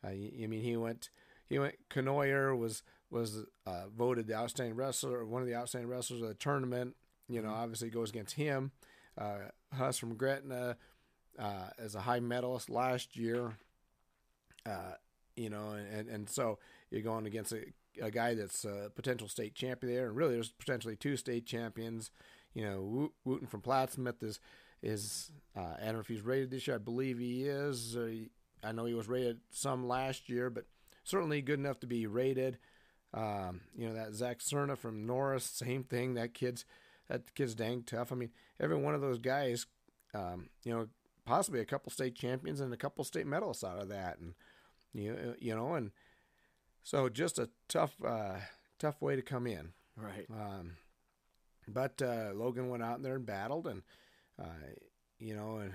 [0.05, 1.11] Uh, I mean he went
[1.49, 1.75] he went.
[1.91, 6.35] Canoyer was was uh, voted the outstanding wrestler, one of the outstanding wrestlers of the
[6.35, 6.97] tournament.
[7.29, 7.61] You know, mm-hmm.
[7.61, 8.71] obviously goes against him.
[9.19, 10.77] uh, Huss from Gretna
[11.39, 13.57] uh, as a high medalist last year.
[14.65, 14.95] Uh,
[15.37, 16.59] you know, and, and so
[16.91, 17.65] you're going against a,
[18.01, 22.11] a guy that's a potential state champion there, and really there's potentially two state champions.
[22.55, 24.41] You know, Wooten from Plattsmouth is
[24.83, 26.77] is uh, I don't know if he's rated this year.
[26.77, 27.97] I believe he is.
[27.97, 28.11] Uh,
[28.65, 30.65] I know he was rated some last year, but
[31.05, 32.59] certainly good enough to be rated.
[33.15, 36.15] Um, you know that Zach Cerna from Norris, same thing.
[36.15, 36.65] That kid's
[37.09, 38.13] that kid's dang tough.
[38.13, 38.31] I mean,
[38.61, 39.67] every one of those guys,
[40.15, 40.89] um, you know,
[41.25, 44.35] possibly a couple state champions and a couple state medalists out of that, and
[44.93, 45.91] you you know, and
[46.83, 48.39] so just a tough uh,
[48.79, 49.73] tough way to come in.
[49.97, 50.27] Right.
[50.31, 50.73] Um,
[51.69, 53.83] but uh, Logan went out there and battled, and
[54.41, 54.69] uh,
[55.19, 55.73] you know, and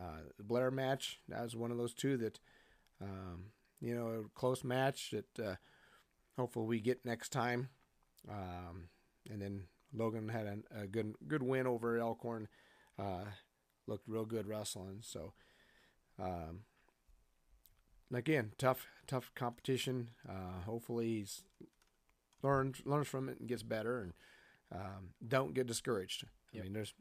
[0.00, 2.38] uh, the Blair match that was one of those two that,
[3.00, 3.46] um,
[3.80, 5.54] you know, a close match that uh,
[6.36, 7.68] hopefully we get next time.
[8.28, 8.88] Um,
[9.30, 9.64] and then
[9.94, 12.48] Logan had a, a, good good win over Elkhorn.
[12.98, 13.24] Uh,
[13.86, 14.98] looked real good wrestling.
[15.02, 15.32] So,
[16.18, 16.60] um,
[18.12, 20.10] again, tough tough competition.
[20.28, 21.44] Uh, hopefully he's
[22.42, 24.00] learns learns from it and gets better.
[24.00, 24.12] And
[24.72, 26.24] um, don't get discouraged.
[26.52, 26.62] Yep.
[26.62, 26.94] I mean, there's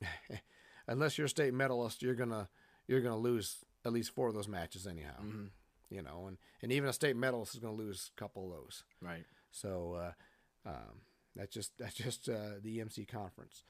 [0.86, 2.48] unless you're a state medalist, you're gonna
[2.86, 5.20] you're gonna lose at least four of those matches anyhow.
[5.22, 5.46] Mm-hmm.
[5.90, 8.84] You know, and and even a state medalist is gonna lose a couple of those.
[9.00, 9.24] Right.
[9.50, 11.00] So uh, um,
[11.36, 13.62] that's just that's just uh, the EMC conference.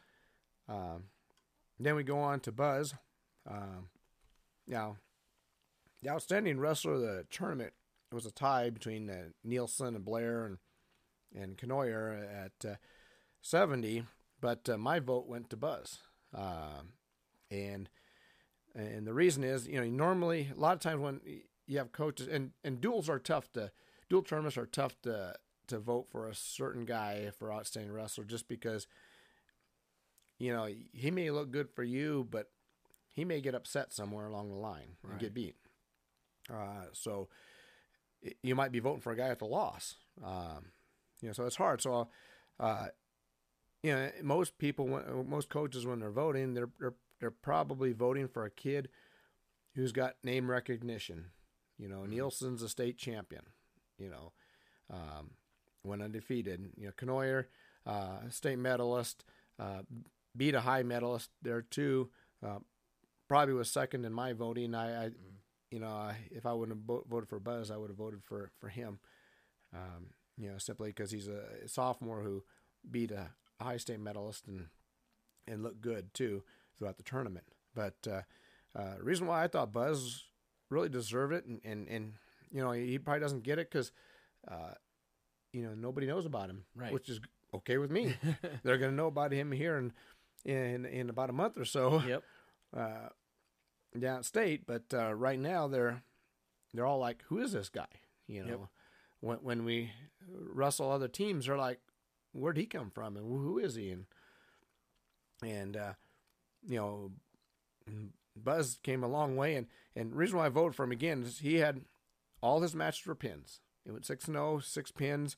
[0.69, 1.05] Um,
[1.79, 2.95] then we go on to Buzz.
[3.49, 3.89] Um,
[4.67, 4.97] now,
[6.03, 7.73] the outstanding wrestler of the tournament
[8.13, 10.59] was a tie between uh, Nielsen and Blair and
[11.37, 12.75] and Canoyer at uh,
[13.43, 14.05] 70,
[14.41, 15.99] but uh, my vote went to Buzz.
[16.33, 16.83] Uh,
[17.51, 17.89] and
[18.75, 21.21] and the reason is, you know, normally a lot of times when
[21.67, 23.71] you have coaches and and duels are tough to
[24.09, 25.35] dual tournaments are tough to
[25.69, 28.87] to vote for a certain guy for outstanding wrestler just because
[30.39, 32.51] you know he may look good for you, but
[33.09, 35.13] he may get upset somewhere along the line right.
[35.13, 35.57] and get beat.
[36.53, 37.29] Uh, so
[38.43, 39.97] you might be voting for a guy at the loss.
[40.23, 40.67] Um,
[41.21, 41.81] you know, so it's hard.
[41.81, 42.09] So,
[42.61, 42.87] uh,
[43.83, 44.87] you know, most people,
[45.27, 48.89] most coaches, when they're voting, they're they're they're probably voting for a kid
[49.75, 51.27] who's got name recognition.
[51.79, 52.13] You know, mm-hmm.
[52.13, 53.43] Nielsen's a state champion.
[53.99, 54.33] You know,
[54.93, 55.31] um,
[55.85, 56.73] went undefeated.
[56.77, 57.47] You know, Canoyer,
[57.87, 59.25] uh, state medalist,
[59.59, 59.83] uh,
[60.37, 62.11] beat a high medalist there too.
[62.45, 62.59] Uh,
[63.29, 64.75] probably was second in my voting.
[64.75, 65.37] I, I mm-hmm.
[65.71, 68.51] you know, I, if I wouldn't have voted for Buzz, I would have voted for
[68.59, 68.99] for him.
[69.75, 70.07] Um,
[70.37, 72.43] you know, simply because he's a sophomore who
[72.91, 73.31] beat a
[73.61, 74.67] high state medalist and
[75.47, 76.43] and looked good too
[76.77, 77.45] throughout the tournament.
[77.75, 78.23] But uh,
[78.77, 80.25] uh, reason why I thought Buzz
[80.71, 82.13] really deserved it, and and, and
[82.51, 83.93] you know he probably doesn't get it because
[84.49, 84.75] uh,
[85.55, 86.93] you know nobody knows about him, right.
[86.93, 87.21] which is
[87.55, 88.15] okay with me.
[88.63, 89.93] They're going to know about him here in
[90.45, 92.03] in in about a month or so.
[92.07, 92.23] Yep.
[92.77, 93.09] Uh,
[93.97, 96.03] downstate, but uh, right now they're
[96.73, 97.87] they're all like, "Who is this guy?"
[98.27, 98.69] You know, yep.
[99.21, 99.93] when when we
[100.29, 101.79] wrestle other teams, they're like,
[102.33, 103.17] "Where'd he come from?
[103.17, 104.07] And who is he?" And
[105.41, 105.93] and uh,
[106.67, 107.13] you know,
[108.35, 111.39] Buzz came a long way, and and reason why I voted for him again is
[111.39, 111.83] he had
[112.41, 113.61] all his matches were pins.
[113.87, 115.37] It went six and 0, six pins,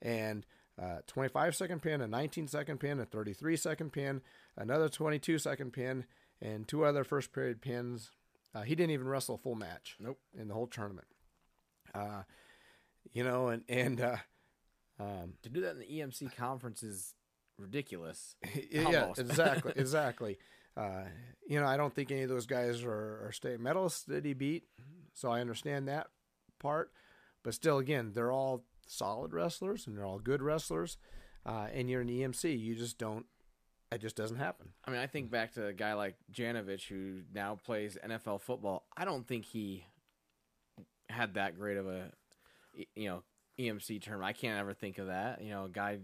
[0.00, 0.46] and
[0.80, 4.22] uh, 25 second pin, a 19 second pin, a 33 second pin,
[4.56, 6.04] another 22 second pin,
[6.40, 8.10] and two other first period pins.
[8.54, 9.96] Uh, he didn't even wrestle a full match.
[9.98, 10.18] Nope.
[10.38, 11.06] In the whole tournament.
[11.94, 12.22] Uh,
[13.12, 14.16] you know, and and uh,
[14.98, 17.14] um, to do that in the EMC conference is
[17.58, 18.34] ridiculous.
[18.70, 20.38] yeah, exactly, exactly.
[20.76, 21.04] Uh,
[21.46, 24.32] you know, I don't think any of those guys are, are state medalists that he
[24.32, 24.64] beat,
[25.12, 26.08] so I understand that
[26.58, 26.92] part.
[27.42, 30.98] But still, again, they're all solid wrestlers and they're all good wrestlers.
[31.44, 33.26] Uh, and you're in EMC, you just don't.
[33.90, 34.68] It just doesn't happen.
[34.86, 38.86] I mean, I think back to a guy like Janovich who now plays NFL football.
[38.96, 39.84] I don't think he
[41.10, 42.10] had that great of a,
[42.94, 43.22] you know,
[43.58, 44.24] EMC term.
[44.24, 45.42] I can't ever think of that.
[45.42, 45.98] You know, a guy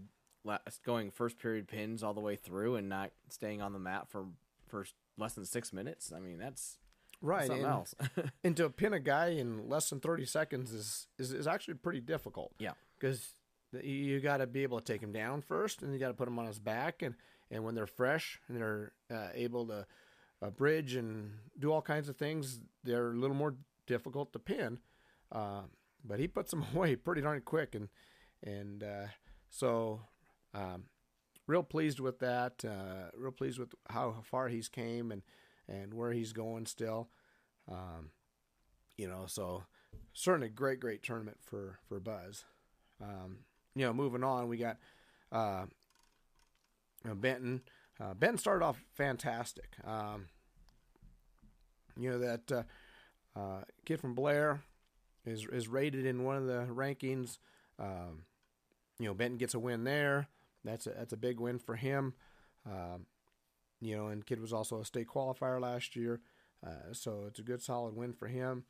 [0.85, 4.25] going first period pins all the way through and not staying on the mat for
[4.67, 4.85] for
[5.17, 6.11] less than six minutes.
[6.15, 6.77] I mean, that's
[7.21, 7.47] right.
[7.47, 7.95] Something and, else.
[8.43, 12.01] and to pin a guy in less than thirty seconds is is, is actually pretty
[12.01, 12.53] difficult.
[12.59, 13.33] Yeah, because
[13.83, 16.27] you got to be able to take him down first, and you got to put
[16.27, 17.15] him on his back, and
[17.51, 19.85] and when they're fresh and they're uh, able to
[20.41, 23.55] uh, bridge and do all kinds of things, they're a little more
[23.87, 24.79] difficult to pin.
[25.31, 25.61] Uh,
[26.03, 27.89] but he puts them away pretty darn quick, and
[28.43, 29.07] and uh,
[29.49, 30.01] so
[30.53, 30.85] um,
[31.47, 32.63] real pleased with that.
[32.63, 35.21] Uh, real pleased with how far he's came and
[35.69, 37.09] and where he's going still.
[37.71, 38.11] Um,
[38.97, 39.63] you know, so
[40.13, 42.45] certainly great great tournament for for Buzz.
[43.01, 43.39] Um,
[43.75, 44.77] you know, moving on, we got
[45.31, 45.65] uh,
[47.05, 47.61] Benton
[47.99, 49.75] uh, Ben started off fantastic.
[49.83, 50.27] Um,
[51.97, 52.63] you know that uh,
[53.39, 54.61] uh, kid from Blair
[55.25, 57.39] is is rated in one of the rankings.
[57.77, 58.23] Um,
[58.99, 60.27] you know, Benton gets a win there.
[60.63, 62.13] That's a that's a big win for him.
[62.65, 63.05] Um,
[63.81, 66.21] you know, and kid was also a state qualifier last year,
[66.65, 68.63] uh, so it's a good solid win for him.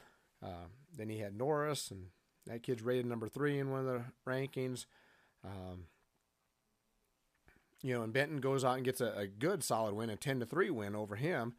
[0.44, 2.08] Uh, then he had Norris, and
[2.46, 4.86] that kid's rated number three in one of the rankings.
[5.44, 5.86] Um,
[7.82, 10.40] you know, and Benton goes out and gets a, a good solid win, a ten
[10.40, 11.54] to three win over him.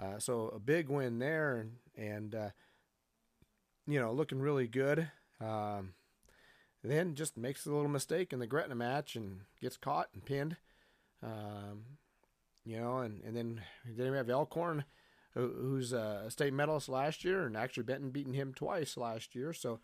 [0.00, 2.50] Uh, so a big win there, and, and uh,
[3.86, 5.10] you know, looking really good.
[5.40, 5.94] Um,
[6.82, 10.56] then just makes a little mistake in the Gretna match and gets caught and pinned.
[11.22, 11.84] Um,
[12.64, 14.84] you know, and, and then then we have Elkhorn,
[15.34, 19.52] who, who's a state medalist last year, and actually Benton beating him twice last year.
[19.52, 19.80] So,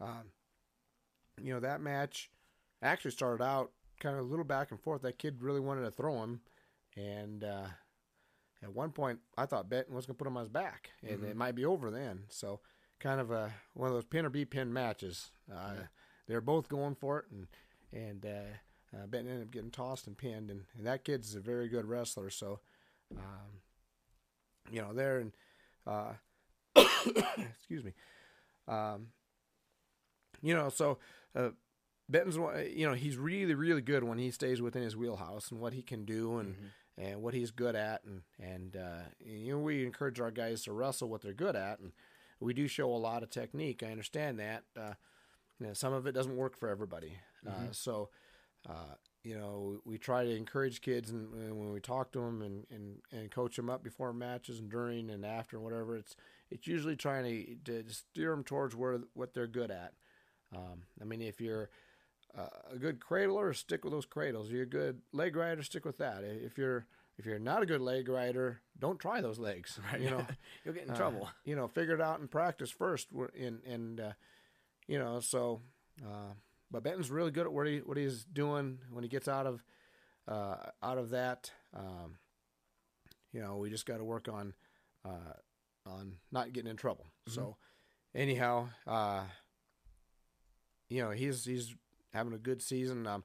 [0.00, 0.32] um,
[1.42, 2.30] you know, that match
[2.82, 5.02] actually started out kind of a little back and forth.
[5.02, 6.40] That kid really wanted to throw him,
[6.96, 7.66] and uh,
[8.62, 11.20] at one point I thought Benton was going to put him on his back, and
[11.20, 11.30] Mhm.
[11.30, 12.24] it might be over then.
[12.28, 12.60] So,
[13.00, 15.30] kind of a one of those pin or be pin matches.
[15.50, 15.86] Uh, Yeah.
[16.26, 17.46] They're both going for it, and
[17.90, 18.56] and uh,
[18.94, 21.86] uh, Benton ended up getting tossed and pinned, and, and that kid's a very good
[21.86, 22.30] wrestler.
[22.30, 22.60] So,
[23.16, 23.60] um,
[24.70, 25.32] you know, there and
[25.86, 26.12] uh,
[26.76, 27.92] excuse me,
[28.66, 29.08] um,
[30.42, 30.98] you know, so
[31.34, 31.50] uh,
[32.08, 32.36] Benton's
[32.74, 35.82] you know he's really really good when he stays within his wheelhouse and what he
[35.82, 36.70] can do and Mhm.
[36.96, 40.72] and what he's good at and and uh, you know we encourage our guys to
[40.72, 41.92] wrestle what they're good at and
[42.40, 43.82] we do show a lot of technique.
[43.82, 44.62] I understand that.
[44.76, 44.94] Uh,
[45.58, 47.18] you know, some of it doesn't work for everybody.
[47.46, 47.74] Uh, Mhm.
[47.74, 48.10] so,
[48.68, 48.94] uh,
[49.24, 52.66] you know, we try to encourage kids, and, and when we talk to them and,
[52.70, 56.16] and, and coach them up before matches and during and after and whatever, it's
[56.50, 57.24] it's usually trying
[57.66, 59.92] to, to steer them towards where what they're good at.
[60.54, 61.68] Um, I mean, if you're
[62.36, 64.46] uh, a good cradler, stick with those cradles.
[64.46, 66.24] If you're a good leg rider, stick with that.
[66.24, 66.86] If you're
[67.18, 69.78] if you're not a good leg rider, don't try those legs.
[69.92, 70.00] Right.
[70.00, 70.26] You know,
[70.64, 71.28] you'll get in uh, trouble.
[71.44, 73.08] You know, figure it out in practice first.
[73.34, 74.12] In and uh,
[74.86, 75.60] you know, so
[76.02, 76.32] uh,
[76.70, 79.62] but Benton's really good at what he what he's doing when he gets out of
[80.26, 81.50] uh, out of that.
[81.74, 82.18] Um,
[83.32, 84.54] you know, we just got to work on
[85.04, 85.34] uh,
[85.86, 87.06] on not getting in trouble.
[87.28, 87.56] So
[88.14, 89.24] anyhow, uh,
[90.88, 91.74] you know, he's he's
[92.12, 93.06] having a good season.
[93.06, 93.24] Um,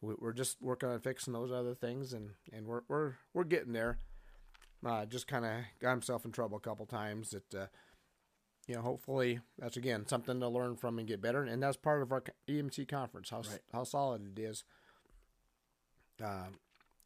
[0.00, 3.72] we, we're just working on fixing those other things, and and we're we're we're getting
[3.72, 3.98] there.
[4.86, 7.30] Uh, just kind of got himself in trouble a couple times.
[7.30, 7.66] That uh,
[8.68, 11.42] you know, hopefully that's again something to learn from and get better.
[11.42, 13.30] And that's part of our EMC conference.
[13.30, 13.60] How Right.
[13.72, 14.62] how solid it is.
[16.22, 16.58] Um,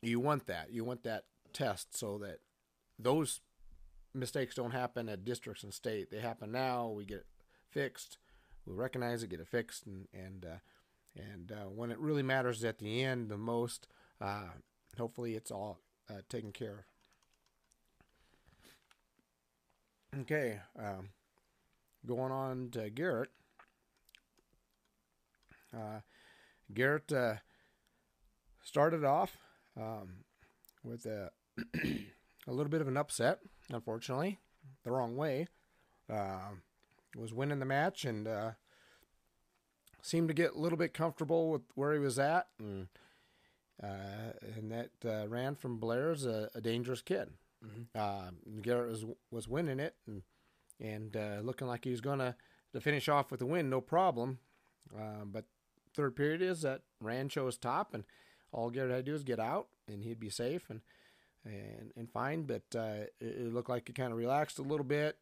[0.03, 0.73] you want that.
[0.73, 2.41] You want that test so that
[2.99, 3.41] those
[4.13, 6.11] mistakes don't happen at districts and state.
[6.11, 6.89] They happen now.
[6.89, 7.27] We get it
[7.71, 8.19] fixed.
[8.67, 10.59] We recognize it, get it fixed, and and uh,
[11.15, 13.87] and uh, when it really matters at the end the most,
[14.21, 14.49] uh,
[14.99, 15.79] hopefully it's all
[16.11, 16.85] uh, taken care
[20.15, 20.21] of.
[20.23, 21.09] Okay, um,
[22.07, 23.31] going on to Garrett.
[25.75, 26.01] Uh,
[26.73, 27.35] Garrett uh,
[28.63, 29.37] started off
[29.77, 30.25] um,
[30.85, 31.31] with a
[32.47, 33.41] a little bit of an upset,
[33.71, 34.39] unfortunately,
[34.85, 35.47] the wrong way.
[36.13, 36.51] Uh,
[37.17, 38.51] was winning the match and uh,
[40.03, 42.89] seemed to get a little bit comfortable with where he was at, and
[43.83, 47.31] uh, and that uh, ran from Blair's a, a dangerous kid.
[47.65, 47.87] Mhm.
[47.95, 48.31] Uh,
[48.61, 50.23] Garrett was was winning it and
[50.83, 52.37] and uh, looking like he was gonna
[52.73, 54.39] to finish off with a win, no problem.
[54.95, 55.45] Uh, but
[55.95, 58.05] third period is that Rand chose top, and
[58.51, 60.81] all Garrett had to do is get out, and he'd be safe and
[61.45, 62.43] and and fine.
[62.43, 65.17] But uh, it, it looked like he kind of relaxed a little bit.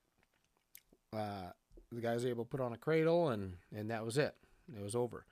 [1.13, 1.51] Uh,
[1.93, 4.35] the guy was able to put on a cradle, and and that was it.
[4.75, 5.27] It was over.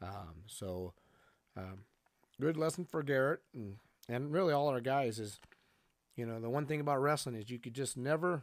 [0.00, 0.94] Um, so,
[1.56, 1.80] um,
[2.40, 3.76] good lesson for Garrett, and
[4.08, 5.38] and really all our guys is,
[6.16, 8.42] you know, the one thing about wrestling is you could just never,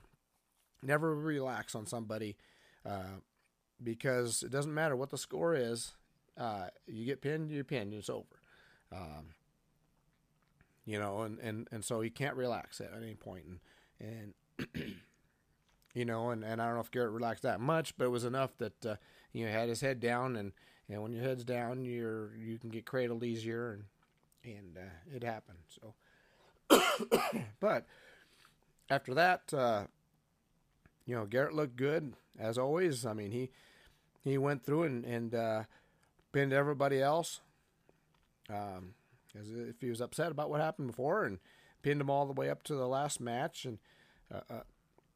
[0.85, 2.37] never relax on somebody,
[2.85, 3.19] uh,
[3.83, 5.93] because it doesn't matter what the score is.
[6.37, 8.25] Uh, you get pinned, you're pinned, it's over.
[8.91, 9.33] Um,
[10.85, 13.45] you know, and, and, and so you can't relax at any point,
[13.99, 14.95] and and
[15.93, 18.25] you know, and, and I don't know if Garrett relaxed that much, but it was
[18.25, 18.95] enough that uh,
[19.31, 20.51] you know had his head down, and,
[20.89, 23.83] and when your head's down, you're you can get cradled easier, and
[24.43, 25.57] and uh, it happened.
[25.69, 25.95] So,
[27.59, 27.85] but
[28.89, 29.85] after that, uh,
[31.05, 33.05] you know, Garrett looked good as always.
[33.05, 33.51] I mean, he
[34.23, 35.63] he went through and and uh,
[36.31, 37.41] pinned everybody else.
[38.49, 38.93] Um,
[39.39, 41.39] as if he was upset about what happened before, and
[41.81, 43.79] pinned them all the way up to the last match, and
[44.33, 44.61] uh, uh,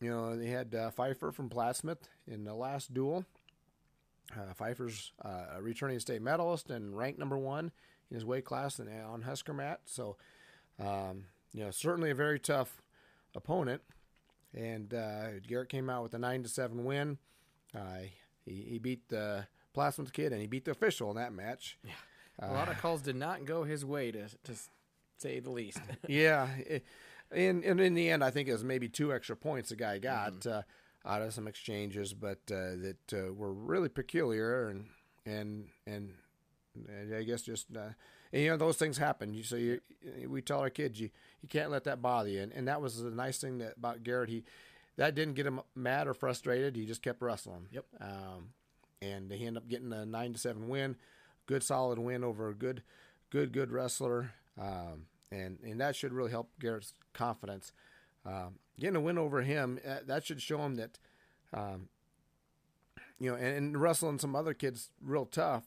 [0.02, 3.26] you know they had uh, Pfeiffer from Plattsmouth in the last duel.
[4.36, 7.72] Uh, Pfeiffer's uh, a returning state medalist and ranked number one
[8.12, 9.82] in his weight class and on Husker mat.
[9.86, 10.18] So
[10.80, 12.82] Um, you know, certainly a very tough
[13.36, 13.82] opponent.
[14.54, 17.18] And uh, Garrett came out with a nine to seven win.
[17.76, 18.08] Uh,
[18.46, 21.78] he, he beat the Plasmons kid and he beat the official in that match.
[21.84, 24.54] Yeah, a lot of calls did not go his way to to
[25.18, 25.82] say the least.
[26.08, 26.84] yeah, it,
[27.32, 30.00] and and in the end, I think it was maybe two extra points the guy
[30.00, 30.64] got uh,
[31.06, 34.88] out of some exchanges, but uh, that uh, were really peculiar and
[35.26, 36.14] and and,
[36.88, 37.90] and I guess just uh,
[38.32, 39.34] and, you know those things happen.
[39.34, 39.82] You so you
[40.28, 41.10] we tell our kids you
[41.42, 44.04] you can't let that bother you, and, and that was the nice thing that about
[44.04, 44.30] Garrett.
[44.30, 44.44] He
[44.98, 46.76] that didn't get him mad or frustrated.
[46.76, 47.68] He just kept wrestling.
[47.72, 47.86] Yep.
[48.02, 48.50] Um,
[49.02, 50.98] and he ended up getting a nine to seven win,
[51.46, 52.84] good solid win over a good,
[53.30, 54.32] good good wrestler.
[54.60, 57.72] Um, and and that should really help Garrett's confidence.
[58.26, 61.00] Um, getting a win over him uh, that should show him that,
[61.54, 61.88] um,
[63.20, 65.64] you know, and, and, wrestling some other kids real tough.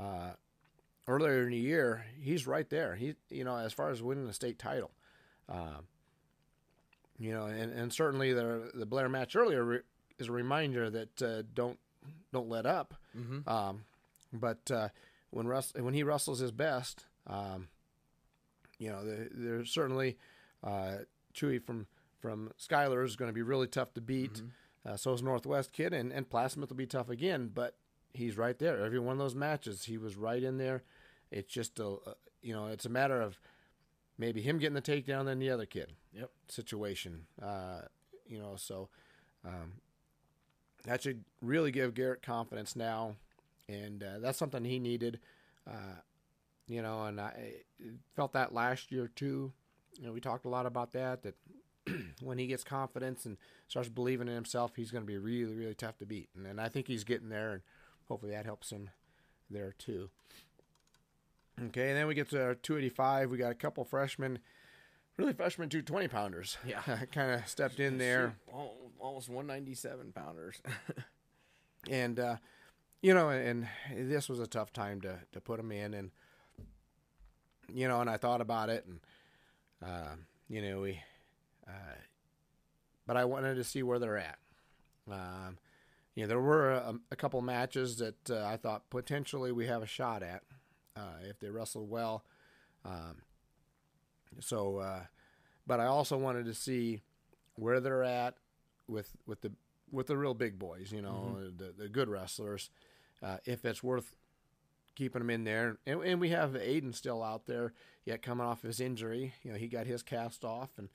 [0.00, 0.32] Uh,
[1.08, 2.94] earlier in the year, he's right there.
[2.94, 4.92] He, you know, as far as winning the state title,
[5.48, 5.78] uh,
[7.18, 9.80] you know, and, and certainly the the Blair match earlier re-
[10.18, 11.78] is a reminder that uh, don't
[12.32, 12.94] don't let up.
[13.18, 13.48] Mm-hmm.
[13.48, 13.84] Um,
[14.32, 14.88] but uh,
[15.30, 17.68] when Rus- when he wrestles his best, um,
[18.78, 19.02] you know,
[19.32, 20.18] there's certainly
[20.62, 20.98] uh,
[21.34, 21.86] Chewy from
[22.20, 24.34] from Schuyler is going to be really tough to beat.
[24.34, 24.46] Mm-hmm.
[24.86, 27.50] Uh, so is Northwest Kid, and and Plattsmouth will be tough again.
[27.52, 27.74] But
[28.12, 28.84] he's right there.
[28.84, 30.82] Every one of those matches, he was right in there.
[31.30, 33.38] It's just a, a you know, it's a matter of
[34.18, 35.92] maybe him getting the takedown than the other kid.
[36.12, 36.30] Yep.
[36.48, 37.26] Situation.
[37.40, 37.82] Uh,
[38.26, 38.88] you know, so
[39.44, 39.74] um,
[40.84, 43.16] that should really give Garrett confidence now,
[43.68, 45.20] and uh, that's something he needed.
[45.66, 46.00] Uh,
[46.66, 47.54] you know, and I
[48.14, 49.52] felt that last year too.
[49.98, 51.22] You know, we talked a lot about that.
[51.22, 51.34] That
[52.22, 55.74] when he gets confidence and starts believing in himself, he's going to be really, really
[55.74, 56.28] tough to beat.
[56.36, 57.62] And, and I think he's getting there, and
[58.06, 58.90] hopefully that helps him
[59.50, 60.10] there too.
[61.66, 63.30] Okay, and then we get to our 285.
[63.30, 64.38] We got a couple freshmen,
[65.16, 66.56] really freshmen 220 pounders.
[66.66, 66.80] Yeah,
[67.12, 68.36] kind of stepped in there.
[69.00, 70.60] Almost 197 pounders.
[71.90, 72.36] and uh,
[73.02, 76.10] you know, and this was a tough time to to put them in, and
[77.72, 79.00] you know, and I thought about it, and
[79.82, 80.14] uh,
[80.48, 81.00] you know, we,
[81.66, 81.96] uh,
[83.06, 84.38] but I wanted to see where they're at.
[85.10, 85.58] Um,
[86.14, 89.82] you know, there were a, a couple matches that uh, I thought potentially we have
[89.82, 90.42] a shot at
[90.98, 92.24] uh, if they wrestle well.
[92.84, 93.16] Um,
[94.40, 95.00] so, uh,
[95.66, 97.02] but I also wanted to see
[97.54, 98.34] where they're at
[98.86, 99.52] with with the
[99.90, 101.56] with the real big boys, you know, mm-hmm.
[101.56, 102.70] the the good wrestlers.
[103.22, 104.14] Uh, if it's worth
[104.94, 107.72] keeping them in there, and, and, we have Aiden still out there
[108.04, 109.34] yet coming off his injury.
[109.42, 110.88] You know, he got his cast off, and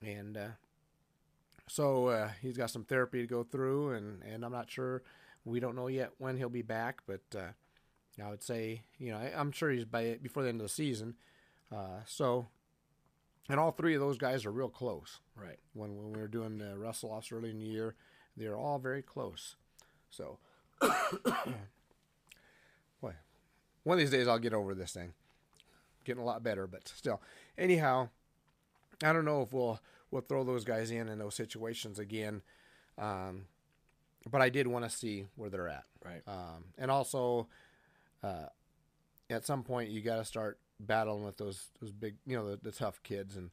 [0.00, 0.48] and uh,
[1.68, 5.02] so uh, he's got some therapy to go through, and and I'm not sure.
[5.44, 7.52] We don't know yet when he'll be back, but uh,
[8.22, 10.72] I would say, you know, I, am sure he's by before the end of the
[10.72, 11.14] season.
[11.74, 12.48] Uh, so,
[13.48, 15.20] and all three of those guys are real close.
[15.36, 15.58] Right.
[15.72, 17.94] When when we were doing the wrestle offs early in the year,
[18.36, 19.56] they're all very close.
[20.10, 20.38] So,
[23.00, 23.14] boy,
[23.84, 25.14] one of these days I'll get over this thing.
[26.04, 27.22] Getting a lot better, but still.
[27.56, 28.08] Anyhow,
[29.02, 32.42] I don't know if we'll we'll throw those guys in in those situations again.
[32.98, 33.46] Um,
[34.30, 35.84] but I did want to see where they're at.
[36.04, 36.22] Right.
[36.26, 37.48] Um, and also,
[38.22, 38.46] uh,
[39.30, 42.56] at some point you got to start battling with those those big you know the,
[42.56, 43.50] the tough kids and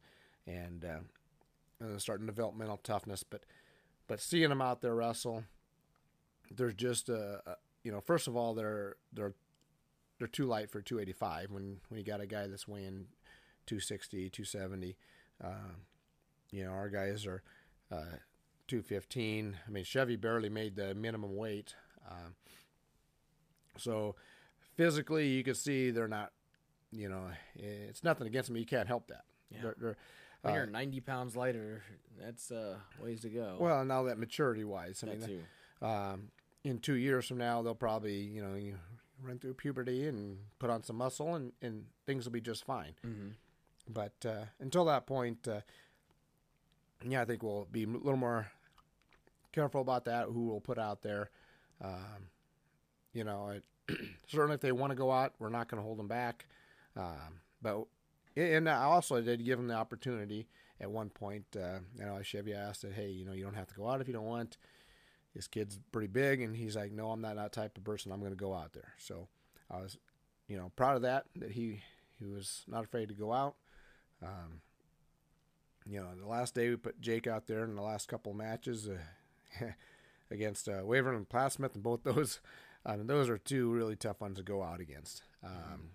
[0.48, 1.00] and uh,
[1.80, 3.24] and starting to develop mental toughness.
[3.24, 3.44] But
[4.08, 5.44] but seeing them out there wrestle,
[6.52, 9.34] there's just a, a you know first of all they're they're
[10.18, 13.08] they're too light for 285 when when you got a guy that's weighing
[13.68, 14.98] 260 270
[15.42, 15.48] uh,
[16.52, 17.42] you know our guys are
[17.92, 18.18] uh,
[18.68, 21.76] 215 i mean chevy barely made the minimum weight.
[22.08, 22.30] Uh,
[23.78, 24.16] so
[24.80, 26.32] physically, you can see they're not.
[26.92, 27.26] You know,
[27.56, 28.58] it's nothing against them.
[28.58, 29.26] You can't help that.
[29.52, 29.60] Yeah.
[29.62, 29.98] They're, they're,
[30.42, 31.84] when uh, you're 90 pounds lighter,
[32.20, 33.58] that's uh, ways to go.
[33.60, 35.44] Well, now that maturity wise, I that mean,
[35.84, 36.30] um,
[36.64, 38.76] in two years from now, they'll probably you know you
[39.22, 42.94] run through puberty and put on some muscle, and, and things will be just fine.
[43.06, 43.30] Mm-hmm.
[43.90, 45.62] But uh, until that point, uh,
[47.06, 48.48] yeah, I think we'll be a little more
[49.52, 50.26] careful about that.
[50.26, 51.30] Who we'll put out there.
[51.84, 52.30] Um,
[53.14, 53.64] you know, it,
[54.28, 56.46] certainly if they want to go out, we're not going to hold them back.
[56.96, 57.86] Um, but
[58.36, 60.48] and I also did give them the opportunity
[60.80, 61.46] at one point.
[61.56, 64.02] Uh, you know, Chevy asked that, hey, you know, you don't have to go out
[64.02, 64.58] if you don't want.
[65.36, 68.12] This kid's pretty big, and he's like, no, I'm not that type of person.
[68.12, 68.94] I'm going to go out there.
[68.98, 69.28] So
[69.70, 69.98] I was,
[70.48, 71.26] you know, proud of that.
[71.36, 71.82] That he
[72.18, 73.56] he was not afraid to go out.
[74.24, 74.62] Um,
[75.86, 78.90] you know, the last day we put Jake out there in the last couple matches
[78.90, 79.66] uh,
[80.32, 82.40] against uh, Waverly and Plattsmouth, and both those
[82.86, 85.24] Those are two really tough ones to go out against.
[85.44, 85.92] Um,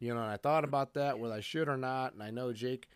[0.00, 2.52] You know, and I thought about that whether I should or not, and I know
[2.52, 2.88] Jake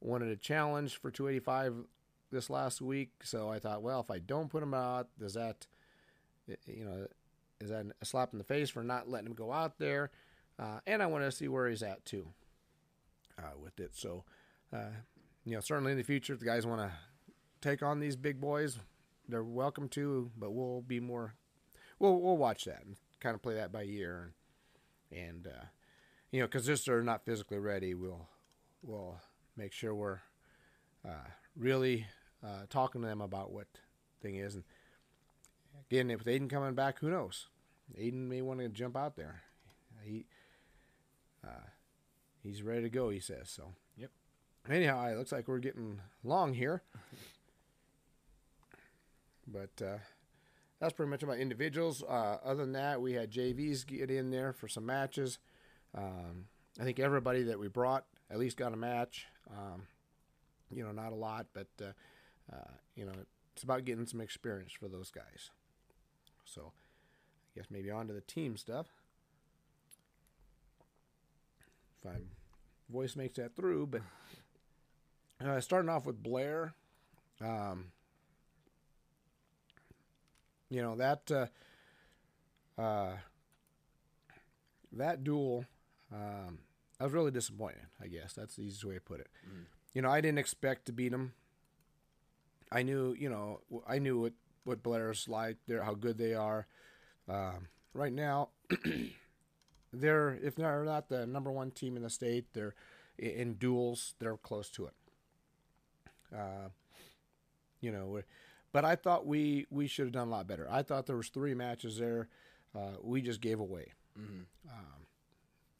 [0.00, 1.84] wanted a challenge for 285
[2.30, 5.66] this last week, so I thought, well, if I don't put him out, does that,
[6.46, 7.06] you know,
[7.60, 10.10] is that a slap in the face for not letting him go out there?
[10.58, 12.28] Uh, and I want to see where he's at too
[13.38, 13.90] uh, with it.
[13.94, 14.24] So,
[14.72, 14.90] uh,
[15.44, 16.92] you know, certainly in the future, if the guys want to
[17.60, 18.78] take on these big boys,
[19.28, 20.30] they're welcome to.
[20.36, 21.34] But we'll be more,
[22.04, 24.30] we'll we'll watch that and kind of play that by ear,
[25.10, 25.64] and and uh,
[26.30, 28.28] you know, because just they're not physically ready, we'll
[28.82, 29.16] we'll
[29.56, 30.20] make sure we're
[31.06, 32.06] uh, really
[32.44, 33.66] uh, talking to them about what
[34.20, 34.54] thing is.
[34.54, 34.64] And
[35.90, 37.46] again, if Aiden coming back, who knows?
[37.98, 39.42] Aiden may want to jump out there.
[40.04, 40.26] He
[41.42, 41.68] uh,
[42.42, 43.08] he's ready to go.
[43.08, 43.72] He says so.
[43.96, 44.10] Yep.
[44.68, 46.82] Anyhow, it looks like we're getting long here.
[49.46, 49.98] But uh,
[50.84, 52.02] that's pretty much about individuals.
[52.02, 55.38] Uh, other than that, we had JVs get in there for some matches.
[55.96, 56.44] Um,
[56.78, 59.26] I think everybody that we brought at least got a match.
[59.50, 59.86] Um,
[60.70, 61.92] you know, not a lot, but uh,
[62.52, 63.12] uh, you know,
[63.54, 65.50] it's about getting some experience for those guys.
[66.44, 68.86] So, I guess maybe on to the team stuff.
[71.98, 72.18] If my
[72.90, 74.02] voice makes that through, but
[75.42, 76.74] uh, starting off with Blair,
[77.40, 77.86] um,
[80.70, 83.16] you know that uh, uh,
[84.92, 85.64] that duel.
[86.12, 86.58] Um,
[87.00, 87.86] I was really disappointed.
[88.00, 89.28] I guess that's the easiest way to put it.
[89.48, 89.64] Mm.
[89.94, 91.32] You know, I didn't expect to beat him.
[92.70, 94.32] I knew, you know, I knew what
[94.64, 95.56] what Blair's like.
[95.66, 96.66] They're how good they are.
[97.28, 98.50] Um, right now,
[99.92, 102.74] they're if they're not the number one team in the state, they're
[103.18, 104.14] in duels.
[104.18, 104.94] They're close to it.
[106.34, 106.68] Uh,
[107.80, 108.20] you know,
[108.74, 110.68] but I thought we we should have done a lot better.
[110.68, 112.28] I thought there was three matches there.
[112.74, 113.92] Uh, we just gave away.
[114.20, 114.68] Mm-hmm.
[114.68, 115.06] Um,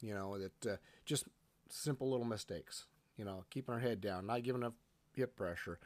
[0.00, 1.24] you know that uh, just
[1.68, 2.86] simple little mistakes.
[3.16, 4.74] You know, keeping our head down, not giving enough
[5.12, 5.80] hip pressure,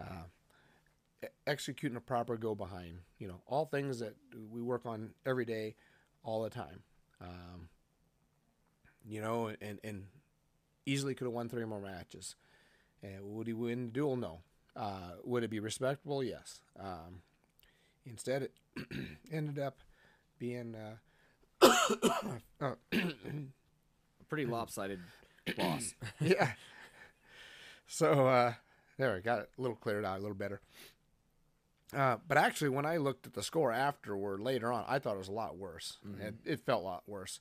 [0.00, 0.24] uh,
[1.22, 3.00] e- executing a proper go behind.
[3.18, 4.14] You know, all things that
[4.50, 5.76] we work on every day,
[6.24, 6.82] all the time.
[7.20, 7.68] Um,
[9.06, 10.06] you know, and and
[10.86, 12.36] easily could have won three more matches.
[13.02, 14.16] And would he win the duel?
[14.16, 14.40] No.
[14.76, 16.22] Uh, would it be respectable?
[16.22, 16.60] Yes.
[16.78, 17.22] Um,
[18.06, 18.52] instead, it
[19.32, 19.78] ended up
[20.38, 20.74] being.
[20.74, 20.96] Uh,
[22.60, 22.74] uh,
[24.28, 25.00] Pretty lopsided
[25.58, 25.94] loss.
[26.20, 26.52] yeah.
[27.86, 28.54] So uh,
[28.98, 30.60] there, I got it a little cleared out, a little better.
[31.94, 35.18] Uh, but actually, when I looked at the score afterward later on, I thought it
[35.18, 35.98] was a lot worse.
[36.20, 37.38] It, it felt a lot worse.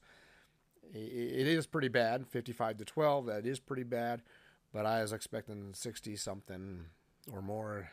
[0.93, 3.25] I- It is pretty bad, fifty-five to twelve.
[3.25, 4.21] That is pretty bad,
[4.73, 6.85] but I was expecting sixty something
[7.31, 7.89] or more.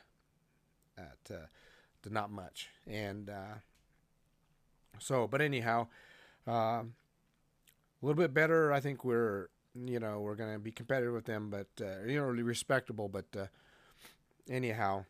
[0.98, 1.46] At uh,
[2.02, 3.54] to not much, and uh,
[4.98, 5.26] so.
[5.26, 5.88] But anyhow,
[6.46, 6.94] um,
[8.02, 8.72] a little bit better.
[8.72, 12.18] I think we're you know we're going to be competitive with them, but uh, you
[12.18, 13.08] know really respectable.
[13.08, 13.46] But uh,
[14.48, 15.04] anyhow,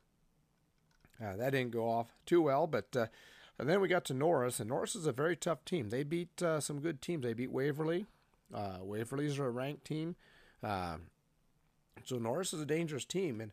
[1.22, 2.66] uh, that didn't go off too well.
[2.66, 3.06] But uh,
[3.58, 5.90] and then we got to Norris, and Norris is a very tough team.
[5.90, 7.22] They beat uh, some good teams.
[7.22, 8.06] They beat Waverly.
[8.52, 10.16] Uh, Waverly's are a ranked team,
[10.60, 10.96] uh,
[12.04, 13.52] so Norris is a dangerous team, and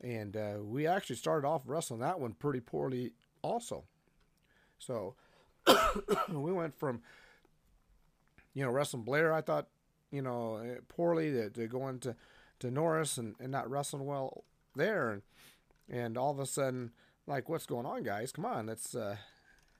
[0.00, 3.84] and uh, we actually started off wrestling that one pretty poorly also.
[4.78, 5.14] So
[6.28, 7.02] we went from
[8.54, 9.32] you know wrestling Blair.
[9.32, 9.68] I thought
[10.10, 12.16] you know eh, poorly to, to going to
[12.60, 14.44] to Norris and, and not wrestling well
[14.74, 15.22] there, and
[15.90, 16.92] and all of a sudden
[17.26, 18.32] like what's going on, guys?
[18.32, 18.94] Come on, let's.
[18.94, 19.16] Uh,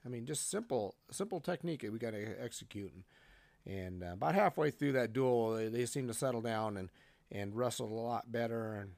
[0.05, 2.93] I mean, just simple simple technique we got to execute.
[2.93, 3.03] And,
[3.65, 6.89] and uh, about halfway through that duel, they, they seemed to settle down and
[7.31, 8.75] and wrestled a lot better.
[8.75, 8.91] And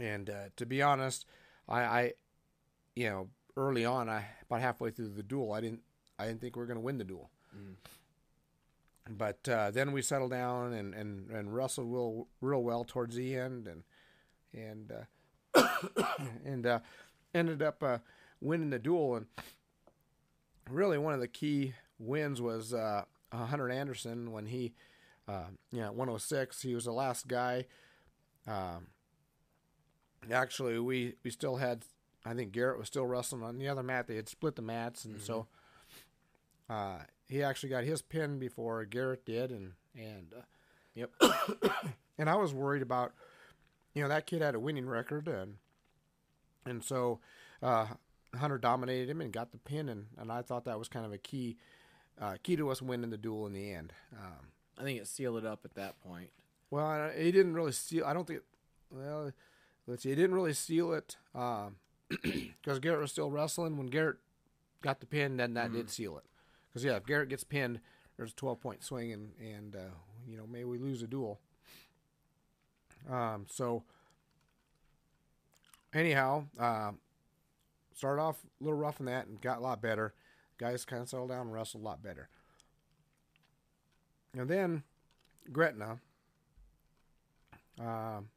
[0.00, 1.26] and uh, to be honest,
[1.68, 2.12] I, I,
[2.94, 5.80] you know, early on, I about halfway through the duel, I didn't
[6.18, 7.30] I didn't think we were going to win the duel.
[9.08, 13.36] But uh, then we settled down and, and, and wrestled real real well towards the
[13.36, 13.82] end, and
[14.52, 14.92] and
[15.54, 15.68] uh,
[16.44, 16.80] and uh,
[17.34, 17.98] ended up uh,
[18.40, 19.16] winning the duel.
[19.16, 19.26] And
[20.68, 24.74] really, one of the key wins was uh, Hunter Anderson when he,
[25.28, 26.62] uh, you know, 106.
[26.62, 27.66] He was the last guy.
[28.46, 28.88] Um,
[30.32, 31.84] actually, we we still had.
[32.24, 34.08] I think Garrett was still wrestling on the other mat.
[34.08, 35.46] They had split the mats, and so
[36.68, 36.98] uh,
[37.28, 40.42] he actually got his pin before Garrett did, and and uh,
[40.94, 41.10] Yep.
[42.18, 43.12] and I was worried about,
[43.94, 45.56] you know, that kid had a winning record, and
[46.64, 47.20] and so
[47.62, 47.86] uh,
[48.34, 51.12] Hunter dominated him and got the pin, and, and I thought that was kind of
[51.12, 51.58] a key
[52.20, 53.92] uh, key to us winning the duel in the end.
[54.12, 54.46] Um,
[54.78, 56.30] I think it sealed it up at that point.
[56.70, 58.04] well, he didn't really seal.
[58.04, 58.40] I don't think.
[58.90, 59.32] Well,
[59.86, 60.10] let's see.
[60.10, 61.16] He didn't really seal it
[62.22, 63.76] because Garrett was still wrestling.
[63.76, 64.16] When Garrett
[64.82, 66.24] got the pin, then that did seal it.
[66.68, 67.80] Because yeah, if Garrett gets pinned,
[68.16, 69.94] there's a 12 point swing, and and uh,
[70.28, 71.40] you know maybe we lose a duel.
[73.10, 73.84] Um, so
[75.94, 76.92] anyhow, uh,
[77.94, 80.14] started off a little rough in that and got a lot better.
[80.58, 82.28] Guys kind of settled down and wrestled a lot better.
[84.36, 84.82] And then
[85.52, 85.98] Gretna,
[87.80, 88.28] um,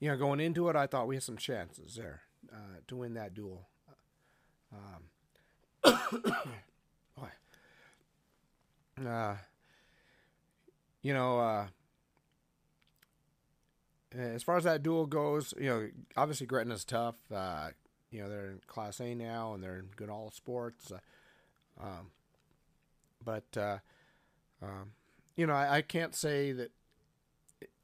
[0.00, 2.22] you know, going into it, I thought we had some chances there
[2.52, 3.68] uh, to win that duel.
[4.72, 5.84] Um,
[9.06, 9.36] uh,
[11.02, 11.66] you know, uh,
[14.16, 17.16] as far as that duel goes, you know, obviously Gretna's tough.
[17.32, 17.68] Uh,
[18.10, 20.90] you know, they're in Class A now and they're good all sports.
[20.90, 22.10] Uh, um,
[23.24, 23.78] but, uh,
[24.62, 24.92] um,
[25.36, 26.70] you know, I, I, can't say that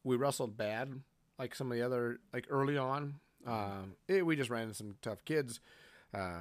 [0.05, 1.01] we wrestled bad
[1.39, 3.15] like some of the other, like early on.
[3.47, 5.61] Um, it, we just ran into some tough kids.
[6.13, 6.41] Uh,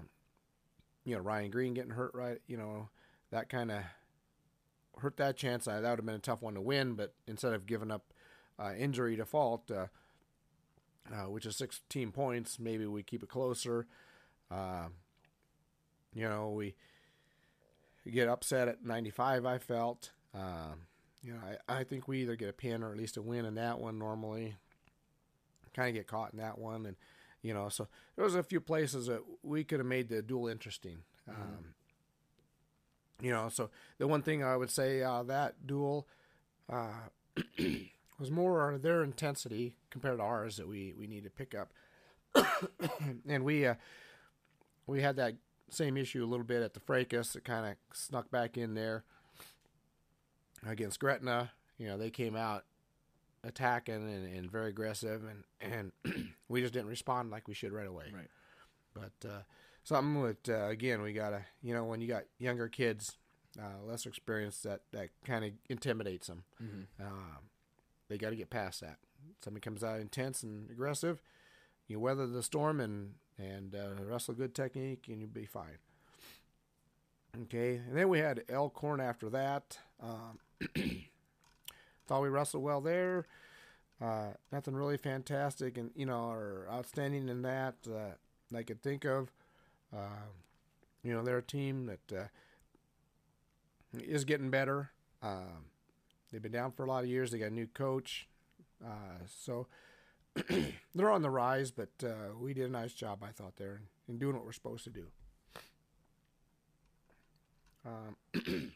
[1.06, 2.40] you know, Ryan Green getting hurt, right?
[2.48, 2.90] You know,
[3.32, 3.84] that kind of
[5.00, 5.66] hurt that chance.
[5.66, 8.14] that would have been a tough one to win, but instead of giving up
[8.58, 9.88] uh, injury default, uh,
[11.14, 12.60] uh, which is 16 points.
[12.60, 13.86] Maybe we keep it closer.
[14.50, 14.88] Uh,
[16.14, 16.76] you know, we
[18.10, 19.46] get upset at 95.
[19.46, 20.12] I felt.
[20.34, 20.88] Um,
[21.22, 23.46] you know, I, I think we either get a pin or at least a win
[23.46, 24.56] in that one normally.
[25.76, 26.96] Kind of get caught in that one, and
[27.42, 30.48] you know, so there was a few places that we could have made the duel
[30.48, 31.00] interesting.
[31.30, 31.42] Mm-hmm.
[31.42, 31.66] Um,
[33.22, 36.08] you know, so the one thing I would say uh, that duel,
[36.72, 37.10] uh,
[38.20, 41.72] was more their intensity compared to ours that we we need to pick up.
[43.28, 43.76] and we uh,
[44.88, 45.36] we had that
[45.70, 49.04] same issue a little bit at the Fracas that kind of snuck back in there
[50.68, 51.52] against Gretna.
[51.78, 52.66] You know, they came out
[53.46, 57.88] attacking and, and very aggressive, and and we just didn't respond like we should right
[57.88, 58.06] away.
[58.14, 58.30] Right.
[58.94, 59.42] But uh,
[59.84, 63.18] something with uh, again, we gotta you know when you got younger kids,
[63.60, 66.44] uh, less experience, that that kind of intimidates them.
[66.62, 67.06] Mm-hmm.
[67.06, 67.50] Um,
[68.10, 68.98] they got to get past that.
[69.44, 71.22] Somebody comes out intense and aggressive,
[71.88, 75.78] you weather the storm and and uh, wrestle good technique, and you'll be fine.
[77.44, 79.78] Okay, and then we had Elkhorn after that.
[80.02, 80.40] Um,
[82.08, 83.26] thought we wrestled well there.
[84.02, 89.06] Uh, nothing really fantastic and you know or outstanding in that uh, I could think
[89.06, 89.32] of.
[89.96, 90.28] Uh,
[91.04, 92.28] you know, they're a team that uh,
[93.94, 94.92] is getting better.
[95.22, 95.66] Um,
[96.36, 97.32] They've been down for a lot of years.
[97.32, 98.28] They got a new coach,
[98.86, 99.68] uh, so
[100.94, 101.72] they're on the rise.
[101.72, 104.84] But uh, we did a nice job, I thought, there in doing what we're supposed
[104.84, 105.06] to do.
[107.86, 108.18] Um,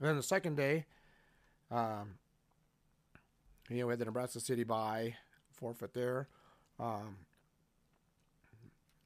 [0.00, 0.84] then the second day,
[1.72, 2.12] um,
[3.70, 5.14] you know, we had the Nebraska City bye
[5.52, 6.28] forfeit there.
[6.78, 7.16] Um,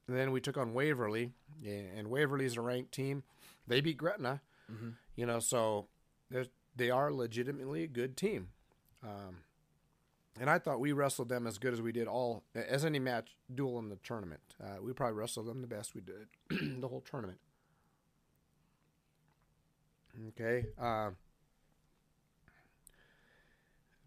[0.08, 1.32] then we took on Waverly,
[1.64, 3.22] and Waverly's a ranked team.
[3.66, 4.40] They beat Gretna,
[4.70, 4.90] mm-hmm.
[5.16, 5.86] you know, so
[6.76, 8.48] they are legitimately a good team.
[9.02, 9.38] Um,
[10.40, 13.36] and I thought we wrestled them as good as we did all as any match
[13.54, 14.40] duel in the tournament.
[14.62, 16.26] Uh, we probably wrestled them the best we did
[16.80, 17.38] the whole tournament.
[20.28, 21.10] Okay, uh,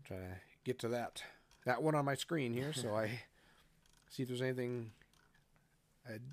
[0.05, 0.35] try to
[0.67, 1.23] get to that
[1.65, 3.21] that one on my screen here, so I
[4.09, 4.91] see if there's anything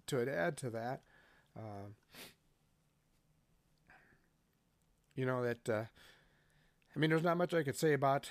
[0.06, 1.00] to add to that.
[1.56, 1.88] Uh,
[5.14, 5.84] you know that uh,
[6.94, 8.30] I mean, there's not much I could say about.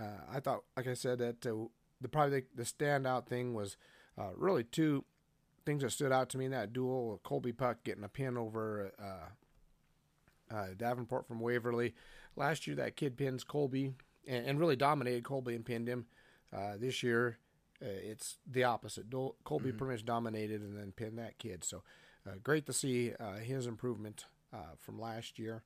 [0.00, 1.68] Uh, I thought, like I said, that uh,
[2.00, 3.76] the probably the, the standout thing was
[4.18, 5.04] uh, really two
[5.64, 8.92] things that stood out to me in that duel: Colby Puck getting a pin over
[9.02, 11.94] uh, uh, Davenport from Waverly.
[12.36, 13.94] Last year, that kid pins Colby
[14.26, 16.06] and, and really dominated Colby and pinned him.
[16.54, 17.38] Uh, this year,
[17.80, 19.10] it's the opposite.
[19.10, 19.76] Colby mm-hmm.
[19.76, 21.64] pretty much dominated and then pinned that kid.
[21.64, 21.82] So
[22.42, 23.12] great to see
[23.42, 24.26] his improvement
[24.80, 25.62] from last year.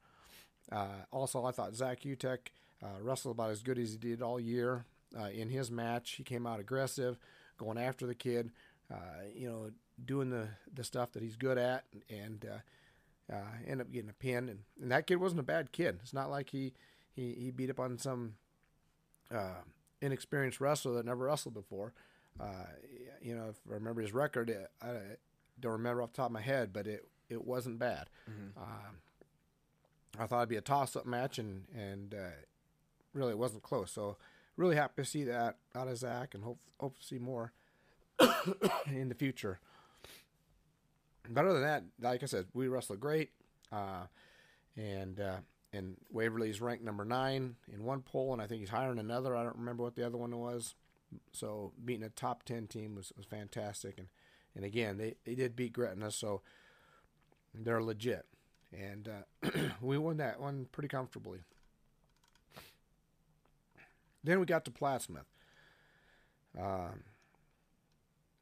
[0.70, 2.38] Uh, also, I thought Zach Utek
[2.82, 4.84] uh, wrestled about as good as he did all year
[5.18, 6.12] uh, in his match.
[6.12, 7.18] He came out aggressive,
[7.56, 8.50] going after the kid,
[8.92, 9.70] uh, you know,
[10.04, 14.14] doing the, the stuff that he's good at, and uh, uh, ended up getting a
[14.14, 14.48] pin.
[14.48, 15.98] And, and that kid wasn't a bad kid.
[16.02, 16.74] It's not like he,
[17.12, 18.34] he, he beat up on some
[20.00, 21.92] inexperienced wrestler that never wrestled before.
[23.20, 24.92] you know, if I remember his record, I
[25.60, 28.08] don't remember off the top of my head, but it, it wasn't bad.
[28.30, 28.58] Mm-hmm.
[28.60, 28.96] Um,
[30.18, 32.36] I thought it'd be a toss-up match, and and uh,
[33.12, 33.90] really it wasn't close.
[33.90, 34.16] So
[34.56, 37.52] really happy to see that out of Zach, and hope hope to see more
[38.86, 39.60] in the future.
[41.28, 43.30] But other than that, like I said, we wrestled great,
[43.70, 44.06] uh,
[44.76, 45.36] and uh,
[45.72, 49.36] and Waverly's ranked number nine in one poll, and I think he's higher in another.
[49.36, 50.74] I don't remember what the other one was.
[51.32, 54.08] So beating a top ten team was, was fantastic, and
[54.54, 56.42] and again they, they did beat Gretna, so
[57.54, 58.26] they're legit
[58.72, 59.50] and uh,
[59.80, 61.40] we won that one pretty comfortably.
[64.24, 65.24] Then we got to Plattsmouth.
[66.58, 67.04] Um,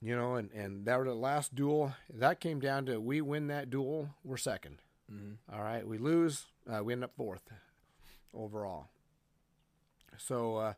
[0.01, 1.95] you know, and, and that was the last duel.
[2.13, 4.79] That came down to we win that duel, we're 2nd
[5.13, 5.55] Mm-hmm.
[5.55, 7.43] All right, we lose, uh, we end up fourth
[8.35, 8.89] overall.
[10.19, 10.73] So, uh,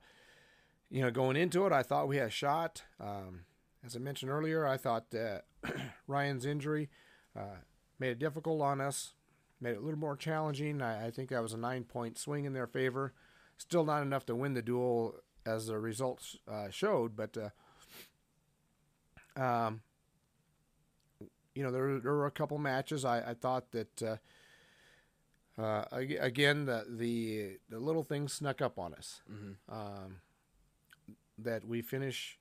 [0.91, 2.83] you know, going into it, I thought we had a shot.
[3.01, 3.45] Um,
[3.85, 5.45] as I mentioned earlier, I thought that
[6.07, 6.89] Ryan's injury
[7.37, 7.61] uh,
[7.99, 9.15] made it difficult on us,
[9.61, 10.83] made it a little more challenging.
[10.83, 13.13] I, I think that was a nine point swing in their favor.
[13.57, 15.17] Still not enough to win the duel
[15.47, 17.37] as the results uh, showed, but.
[17.37, 17.51] Uh,
[19.41, 19.83] um,
[21.55, 23.05] you know, there, there were a couple matches.
[23.05, 24.03] I, I thought that
[25.59, 29.23] uh, again the, the the little things snuck up on us.
[29.31, 29.75] Mm-hmm.
[29.75, 30.17] Um,
[31.39, 32.39] that we finish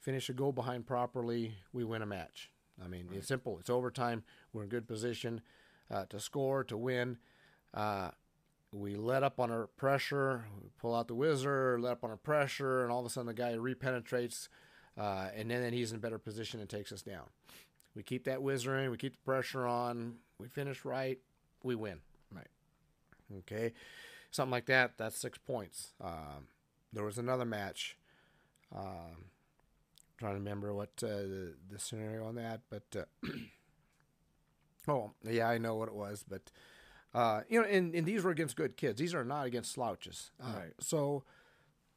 [0.00, 2.50] finish a goal behind properly, we win a match.
[2.82, 3.58] I mean, it's simple.
[3.60, 4.24] It's overtime.
[4.52, 5.42] We're in good position
[5.90, 7.18] uh, to score to win.
[7.74, 8.10] Uh,
[8.72, 12.16] we let up on our pressure, we pull out the whizzer, let up on our
[12.16, 14.48] pressure, and all of a sudden the guy repenetrates,
[14.96, 17.24] uh, and then, then he's in a better position and takes us down.
[17.94, 21.18] We keep that in, we keep the pressure on, we finish right,
[21.64, 22.00] we win.
[23.38, 23.72] Okay.
[24.30, 25.92] Something like that, that's six points.
[26.02, 26.48] Um,
[26.92, 27.96] there was another match.
[28.74, 29.26] Um,
[30.18, 33.28] trying to remember what uh, the, the scenario on that, but uh,
[34.88, 36.24] oh yeah, I know what it was.
[36.28, 36.50] But
[37.14, 39.00] uh, you know, and, and these were against good kids.
[39.00, 40.30] These are not against slouches.
[40.42, 40.72] Uh, Right.
[40.80, 41.24] So,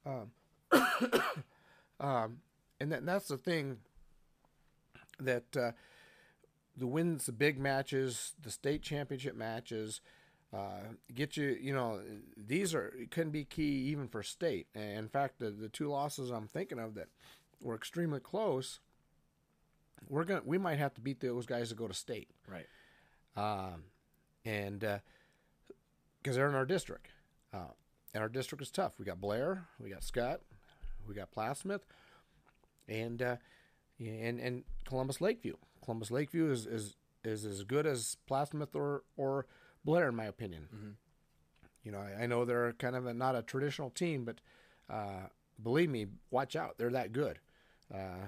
[0.06, 0.32] um,
[2.00, 2.38] um,
[2.80, 3.78] and that, that's the thing
[5.20, 5.72] that uh,
[6.76, 10.02] the wins, the big matches, the state championship matches.
[10.54, 12.00] Uh, get you, you know,
[12.38, 14.68] these are it can be key even for state.
[14.76, 17.08] In fact, the, the two losses I'm thinking of that
[17.62, 18.80] were extremely close,
[20.08, 22.30] we're gonna we might have to beat those guys to go to state.
[22.48, 22.68] Right.
[23.36, 23.86] Um,
[24.46, 24.80] and
[26.22, 27.08] because they're in our district,
[27.52, 27.72] uh,
[28.14, 29.00] and our district is tough.
[29.00, 30.40] We got Blair, we got Skutt,
[31.08, 31.82] we got Plattsmouth,
[32.88, 33.36] and uh,
[34.00, 35.56] and and Columbus Lakeview.
[35.84, 39.48] Columbus Lakeview is is, is as good as Plattsmouth or or
[39.86, 40.68] Blair, in my opinion.
[40.74, 40.94] Mhm.
[41.84, 44.40] You know, I, I know they're kind of a, not a traditional team, but
[44.90, 45.28] uh,
[45.62, 46.78] believe me, watch out.
[46.78, 47.40] They're that good.
[47.94, 48.28] Uh,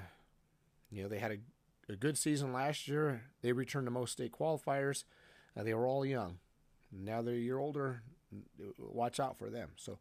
[0.91, 3.23] you know, they had a, a good season last year.
[3.41, 5.03] They returned to most state qualifiers.
[5.57, 6.39] Uh, they were all young.
[6.91, 8.01] Now they're a year older.
[8.77, 9.69] Watch out for them.
[9.77, 9.97] So,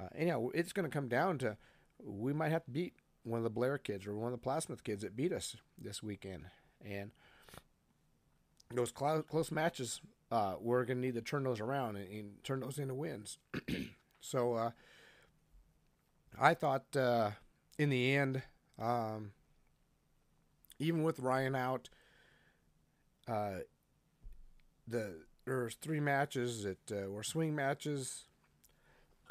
[0.00, 1.56] uh, anyhow, it's going to come down to
[2.02, 4.82] we might have to beat one of the Blair kids or one of the Plattsmouth
[4.82, 6.44] kids that beat us this weekend.
[6.84, 7.10] And
[8.72, 10.00] those close, close matches,
[10.30, 13.38] uh, we're going to need to turn those around and, and turn those into wins.
[14.20, 14.70] so, uh,
[16.40, 17.30] I thought uh,
[17.78, 18.42] in the end,
[18.78, 19.32] um,
[20.78, 21.88] even with Ryan out,
[23.26, 23.60] uh,
[24.86, 25.14] the
[25.44, 28.24] there's three matches that uh, were swing matches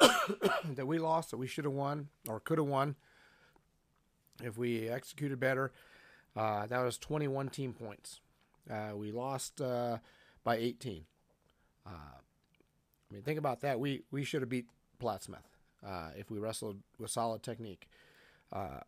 [0.00, 2.96] that we lost that we should have won or could have won
[4.42, 5.72] if we executed better.
[6.36, 8.20] Uh, that was 21 team points.
[8.70, 9.60] Uh, we lost
[10.48, 11.04] by 18.
[11.86, 13.78] Uh, I mean, think about that.
[13.78, 14.66] We we should have beat
[15.02, 15.44] Plattsmouth
[15.86, 17.86] uh, if we wrestled with solid technique.
[18.52, 18.80] Uh,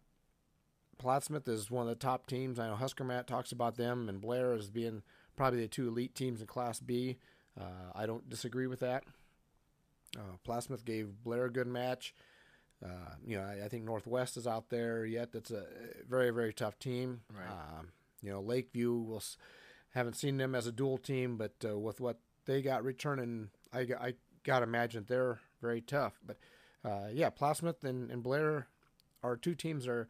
[1.03, 2.59] Plattsmouth is one of the top teams.
[2.59, 5.03] I know Husker Matt talks about them and Blair as being
[5.37, 7.19] probably the two elite teams in Class B.
[7.59, 9.05] Uh, I don't disagree with that.
[10.17, 12.15] Uh, Plattsmouth gave Blair a good match.
[12.85, 15.33] Uh, you know, I, I think Northwest is out there yet.
[15.33, 15.65] That's a
[16.09, 17.21] very, very tough team.
[17.35, 17.51] Right.
[17.79, 17.89] Um,
[18.23, 19.37] you know, Lakeview, we'll, s-
[19.91, 23.81] haven't seen them as a dual team, but uh, with what they got returning, I,
[24.01, 24.15] I
[24.45, 26.21] got to imagine they're very tough.
[26.25, 26.39] But
[26.85, 28.67] uh, yeah, Plattsmouth and, and Blair
[29.23, 30.09] are two teams that are,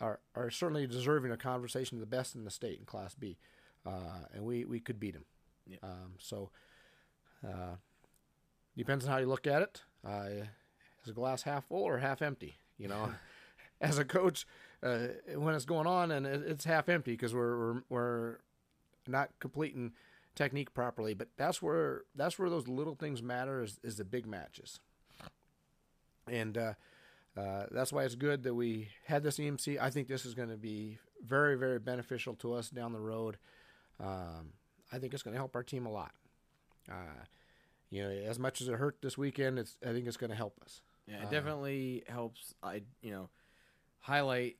[0.00, 3.38] are are certainly deserving a conversation of the best in the state in Class B,
[3.86, 5.24] uh, and we, we could beat them.
[5.66, 5.78] Yeah.
[5.82, 6.50] Um, so
[7.46, 7.76] uh,
[8.76, 9.82] depends on how you look at it.
[10.06, 10.28] Uh,
[11.02, 12.56] is the glass half full or half empty?
[12.78, 13.10] You know,
[13.80, 14.46] as a coach,
[14.82, 18.36] uh, when it's going on and it, it's half empty because we're, we're we're
[19.08, 19.92] not completing
[20.34, 21.14] technique properly.
[21.14, 24.80] But that's where that's where those little things matter is, is the big matches,
[26.28, 26.74] and uh,
[27.36, 29.78] uh, that's why it's good that we had this EMC.
[29.80, 33.38] I think this is going to be very very beneficial to us down the road.
[34.00, 34.52] Um,
[34.92, 36.12] I think it's going to help our team a lot.
[36.90, 37.24] Uh,
[37.90, 40.36] you know, as much as it hurt this weekend, it's I think it's going to
[40.36, 40.80] help us.
[41.06, 42.54] Yeah, it Uh, definitely helps.
[42.62, 43.30] I you know
[44.00, 44.56] highlight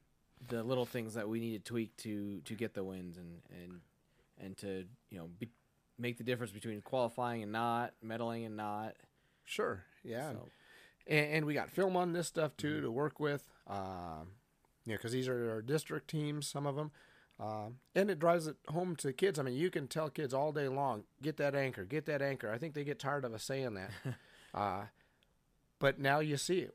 [0.48, 3.80] the little things that we need to tweak to to get the wins and and
[4.42, 5.48] and to you know be,
[5.98, 8.94] make the difference between qualifying and not, medaling and not.
[9.44, 10.48] Sure, yeah, So,
[11.06, 13.46] and, and we got film on this stuff too to work with.
[13.66, 14.32] Um,
[14.86, 16.90] you know, because these are our district teams, some of them.
[17.40, 19.38] Um, and it drives it home to kids.
[19.38, 22.50] I mean, you can tell kids all day long, get that anchor, get that anchor.
[22.50, 23.90] I think they get tired of us saying that.
[24.54, 24.84] uh,
[25.78, 26.74] but now you see it.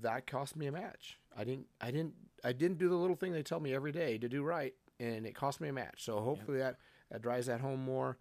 [0.00, 1.18] That cost me a match.
[1.36, 4.16] I didn't, I didn't, I didn't do the little thing they tell me every day
[4.18, 6.04] to do right, and it cost me a match.
[6.04, 6.76] So hopefully that
[7.10, 8.16] that drives that home more,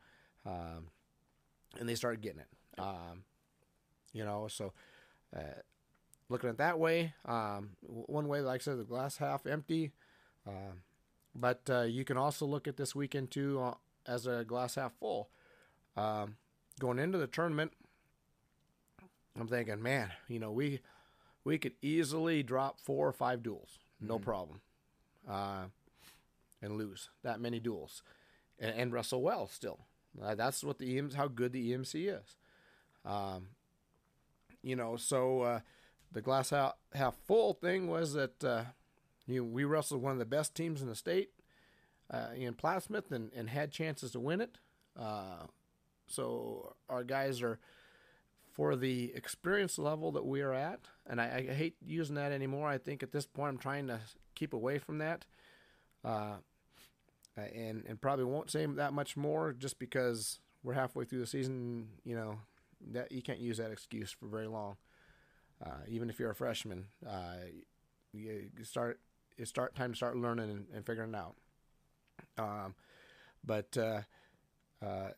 [0.46, 0.88] um,
[1.80, 2.80] and they start getting it.
[2.80, 3.24] Um,
[4.14, 4.74] you know, so
[5.36, 5.62] uh,
[6.30, 9.92] looking at that way, um, one way, like I said, the glass half empty.
[10.48, 10.82] Um,
[11.36, 13.74] but uh, you can also look at this weekend too uh,
[14.08, 15.30] as a glass half full.
[15.96, 16.38] Um,
[16.80, 17.74] going into the tournament,
[19.40, 20.80] I'm thinking, man, you know, we
[21.44, 24.62] we could easily drop four or five duels, no problem,
[25.30, 25.66] uh,
[26.62, 28.04] and lose that many duels,
[28.60, 29.86] and, and wrestle well still.
[30.22, 32.36] Uh, that's what the EMC, how good the EMC is.
[33.06, 33.50] Um,
[34.62, 35.60] you know, so uh,
[36.12, 38.64] the glass half, half full thing was that uh,
[39.28, 41.30] you know, we wrestled one of the best teams in the state
[42.12, 44.58] uh, in Plattsmouth and, and had chances to win it.
[45.00, 45.46] Uh,
[46.08, 47.60] so our guys are
[48.52, 52.68] for the experience level that we are at, and I, I hate using that anymore.
[52.68, 54.00] I think at this point I'm trying to
[54.36, 55.26] keep away from that,
[57.40, 61.28] uh, and and probably won't say that much more just because we're halfway through the
[61.28, 61.90] season.
[62.04, 62.40] You know
[62.92, 64.78] that you can't use that excuse for very long.
[65.64, 67.36] Uh, even if you're a freshman, uh,
[68.14, 69.00] you, start
[69.38, 71.36] it's start time to start learning and, and figuring it out.
[72.38, 72.76] Um,
[73.44, 74.02] but uh,
[74.86, 75.10] uh,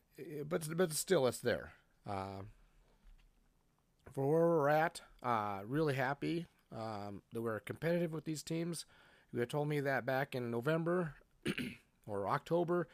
[0.47, 1.74] but but still, it's there.
[2.07, 2.43] Uh,
[4.13, 6.45] for where we're at, uh, really happy
[6.76, 8.86] um, that we're competitive with these teams.
[9.32, 11.15] You had told me that back in November
[12.08, 12.88] or October.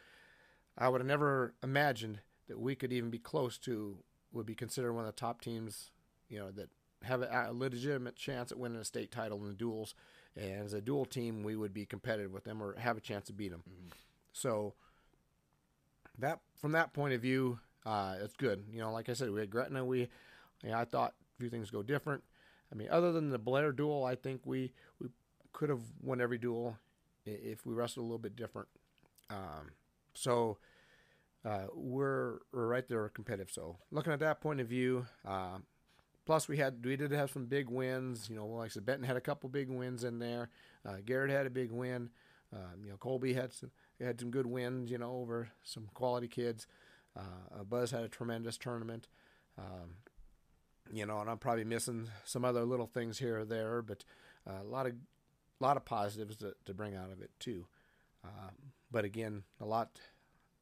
[0.78, 3.98] I would have never imagined that we could even be close to
[4.32, 5.92] would be considered one of the top teams.
[6.30, 6.70] You know that
[7.04, 9.94] have a, a legitimate chance at winning a state title in the duels.
[10.36, 13.26] And as a dual team, we would be competitive with them or have a chance
[13.28, 13.64] to beat them.
[14.34, 14.74] So
[16.20, 18.66] that from that point of view, uh, it's good.
[18.72, 19.84] You know, like I said, we had Gretna.
[19.86, 20.10] We,
[20.64, 22.24] you know, I thought a few things go different.
[22.72, 25.08] I mean, other than the Blair duel, I think we we
[25.54, 26.78] could have won every duel
[27.26, 28.68] if we wrestled a little bit different.
[29.30, 29.72] Um,
[30.14, 30.58] so
[31.46, 33.52] uh, we're we're right there competitive.
[33.52, 35.58] So looking at that point of view, uh,
[36.26, 38.30] plus we had we did have some big wins.
[38.30, 40.50] You know, like I said, Benton had a couple big wins in there.
[40.86, 42.10] Uh, Garrett had a big win.
[42.54, 43.72] Um, you know, Colby had some
[44.02, 44.92] had some good wins.
[44.92, 46.68] You know, over some quality kids.
[47.16, 49.08] Uh, Buzz had a tremendous tournament.
[49.58, 49.96] Um,
[50.92, 54.04] you know, and I'm probably missing some other little things here or there, but
[54.48, 54.94] uh, a lot of
[55.60, 57.66] a lot of positives to, to bring out of it too.
[58.28, 58.56] Um,
[58.92, 60.00] but again, a lot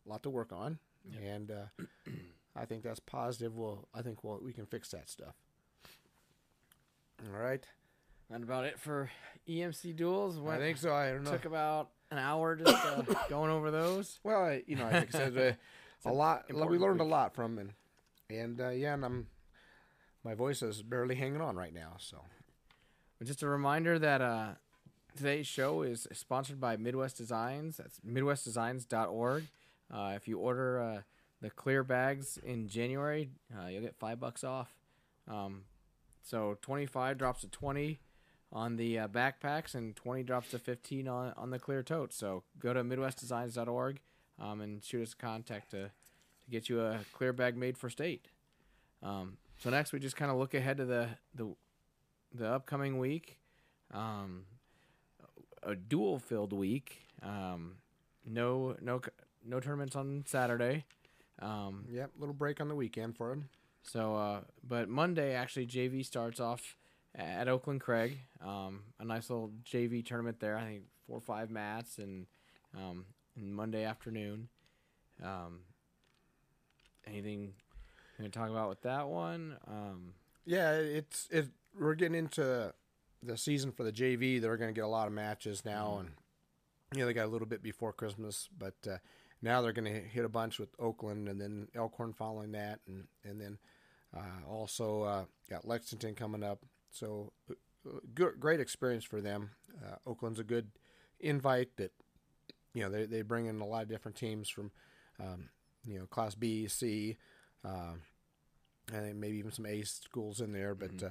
[0.05, 0.79] lot to work on,
[1.21, 1.83] and uh,
[2.55, 3.55] I think that's positive.
[3.55, 5.35] Well, I think we'll, we can fix that stuff.
[7.25, 7.65] All right,
[8.29, 9.09] That about it for
[9.47, 10.37] EMC duels.
[10.47, 10.93] I think so.
[10.93, 11.31] I don't know.
[11.31, 14.19] took about an hour just uh, going over those.
[14.23, 15.51] Well, I, you know, I said, uh,
[16.09, 16.45] a lot.
[16.53, 17.71] We learned a lot from and
[18.29, 19.27] and uh, yeah, and I'm
[20.23, 21.93] my voice is barely hanging on right now.
[21.99, 22.17] So
[23.17, 24.47] But just a reminder that uh,
[25.15, 27.77] today's show is sponsored by Midwest Designs.
[27.77, 29.43] That's midwestdesigns.org.
[29.93, 31.01] Uh, if you order uh,
[31.41, 34.73] the clear bags in January, uh, you'll get five bucks off.
[35.27, 35.63] Um,
[36.21, 37.99] so 25 drops to 20
[38.51, 42.13] on the uh, backpacks, and 20 drops to 15 on, on the clear tote.
[42.13, 43.99] So go to midwestdesigns.org
[44.39, 47.89] um, and shoot us a contact to, to get you a clear bag made for
[47.89, 48.27] state.
[49.03, 51.55] Um, so next, we just kind of look ahead to the, the
[52.37, 53.39] the upcoming week,
[53.93, 54.43] um,
[55.65, 57.01] a dual filled week.
[57.21, 57.77] Um,
[58.25, 59.01] no, no,
[59.45, 60.85] no tournaments on Saturday.
[61.41, 63.49] Um, yeah, little break on the weekend for him.
[63.83, 66.77] so, uh, but Monday actually JV starts off
[67.13, 68.19] at Oakland Craig.
[68.43, 70.57] Um, a nice little JV tournament there.
[70.57, 72.25] I think four or five mats and
[72.75, 73.05] um,
[73.35, 74.47] and Monday afternoon.
[75.23, 75.59] Um,
[77.07, 77.53] anything you
[78.17, 79.57] gonna talk about with that one?
[79.67, 80.13] Um,
[80.45, 81.47] Yeah, it's it.
[81.77, 82.73] We're getting into
[83.23, 84.41] the season for the JV.
[84.41, 86.09] They're going to get a lot of matches now, and
[86.93, 88.97] you know they got a little bit before Christmas, but uh,
[89.41, 93.07] now they're going to hit a bunch with Oakland, and then Elkhorn following that, and
[93.23, 93.57] and then
[94.15, 96.59] uh, also uh, got Lexington coming up.
[96.91, 99.51] So uh, good, great experience for them.
[99.83, 100.69] Uh, Oakland's a good
[101.19, 101.91] invite that
[102.73, 104.71] you know they they bring in a lot of different teams from
[105.19, 105.49] um,
[105.85, 107.17] you know Class B, C.
[107.63, 108.01] Um,
[108.93, 111.09] and maybe even some A schools in there, but uh,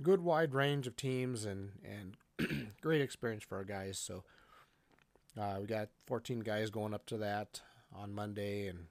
[0.00, 2.16] good wide range of teams and and
[2.80, 3.98] great experience for our guys.
[3.98, 4.24] So
[5.38, 7.60] uh, we got 14 guys going up to that
[7.94, 8.86] on Monday, and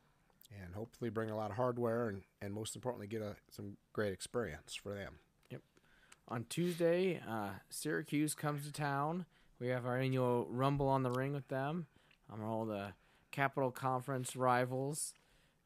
[0.64, 4.14] and hopefully bring a lot of hardware and and most importantly get a, some great
[4.14, 5.16] experience for them.
[5.50, 5.62] Yep.
[6.28, 9.26] On Tuesday, uh, Syracuse comes to town.
[9.60, 11.86] We have our annual Rumble on the Ring with them.
[12.32, 12.94] I'm all the
[13.32, 15.14] Capital Conference rivals.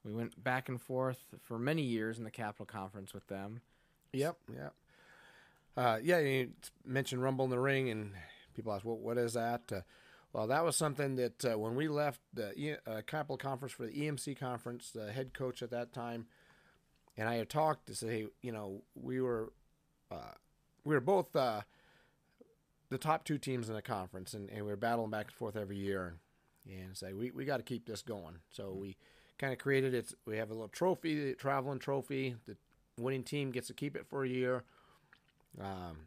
[0.03, 3.61] We went back and forth for many years in the Capital Conference with them.
[4.13, 4.73] Yep, yep.
[5.77, 6.51] Uh, yeah, you
[6.85, 8.11] mentioned Rumble in the Ring, and
[8.53, 9.81] people ask, "What what is that?" Uh,
[10.31, 13.93] well, that was something that uh, when we left the uh, Capital Conference for the
[13.93, 16.27] EMC conference, the head coach at that time,
[17.17, 19.53] and I had talked to say, you know, we were
[20.11, 20.33] uh,
[20.83, 21.61] we were both uh,
[22.89, 25.55] the top two teams in the conference, and, and we were battling back and forth
[25.55, 26.15] every year,
[26.65, 28.39] and say we we got to keep this going.
[28.49, 28.95] So we
[29.37, 30.13] kind of created it.
[30.25, 32.35] We have a little trophy, traveling trophy.
[32.45, 32.55] The
[32.97, 34.63] winning team gets to keep it for a year.
[35.61, 35.97] Um,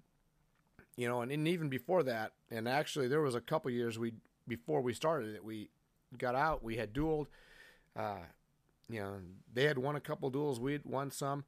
[0.97, 4.13] you know, and, and even before that, and actually there was a couple years we
[4.47, 5.69] before we started it, we
[6.17, 7.27] got out, we had dueled.
[7.97, 8.25] Uh,
[8.89, 9.17] you know,
[9.53, 11.45] they had won a couple duels, we'd won some.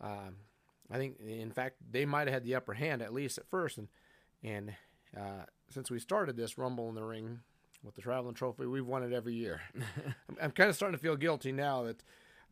[0.00, 0.36] Um,
[0.90, 3.78] I think, in fact, they might have had the upper hand at least at first,
[3.78, 3.88] and
[4.42, 4.74] and
[5.16, 7.40] uh, since we started this Rumble in the Ring
[7.84, 9.60] with the traveling trophy, we've won it every year.
[9.76, 12.02] I'm, I'm kind of starting to feel guilty now that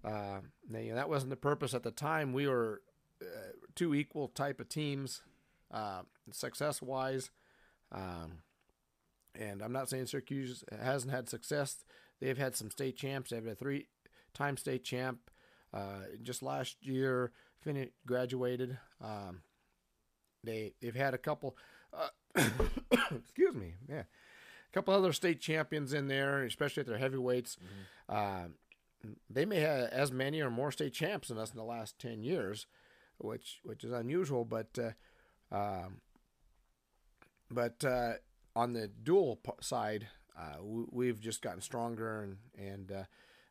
[0.04, 0.40] uh,
[0.70, 2.32] you know, that wasn't the purpose at the time.
[2.32, 2.82] We were
[3.22, 5.22] uh, two equal type of teams,
[5.72, 6.02] uh,
[6.32, 7.30] success wise.
[7.92, 8.38] Um,
[9.34, 11.84] and I'm not saying Syracuse hasn't had success.
[12.20, 13.30] They've had some state champs.
[13.30, 13.88] They've had a three
[14.34, 15.30] time state champ.
[15.72, 18.78] Uh, just last year, finished, graduated.
[19.02, 19.42] Um,
[20.42, 21.56] they they've had a couple.
[21.92, 22.08] Uh,
[23.14, 27.56] excuse me, yeah, a couple other state champions in there, especially at their heavyweights.
[28.10, 28.46] Mm-hmm.
[29.28, 32.22] they may have as many or more state champs than us in the last ten
[32.22, 32.66] years
[33.18, 34.44] which which is unusual.
[34.44, 36.00] But uh, um,
[37.50, 38.14] but uh,
[38.54, 43.04] on the dual side, uh, we, have just gotten stronger and and uh,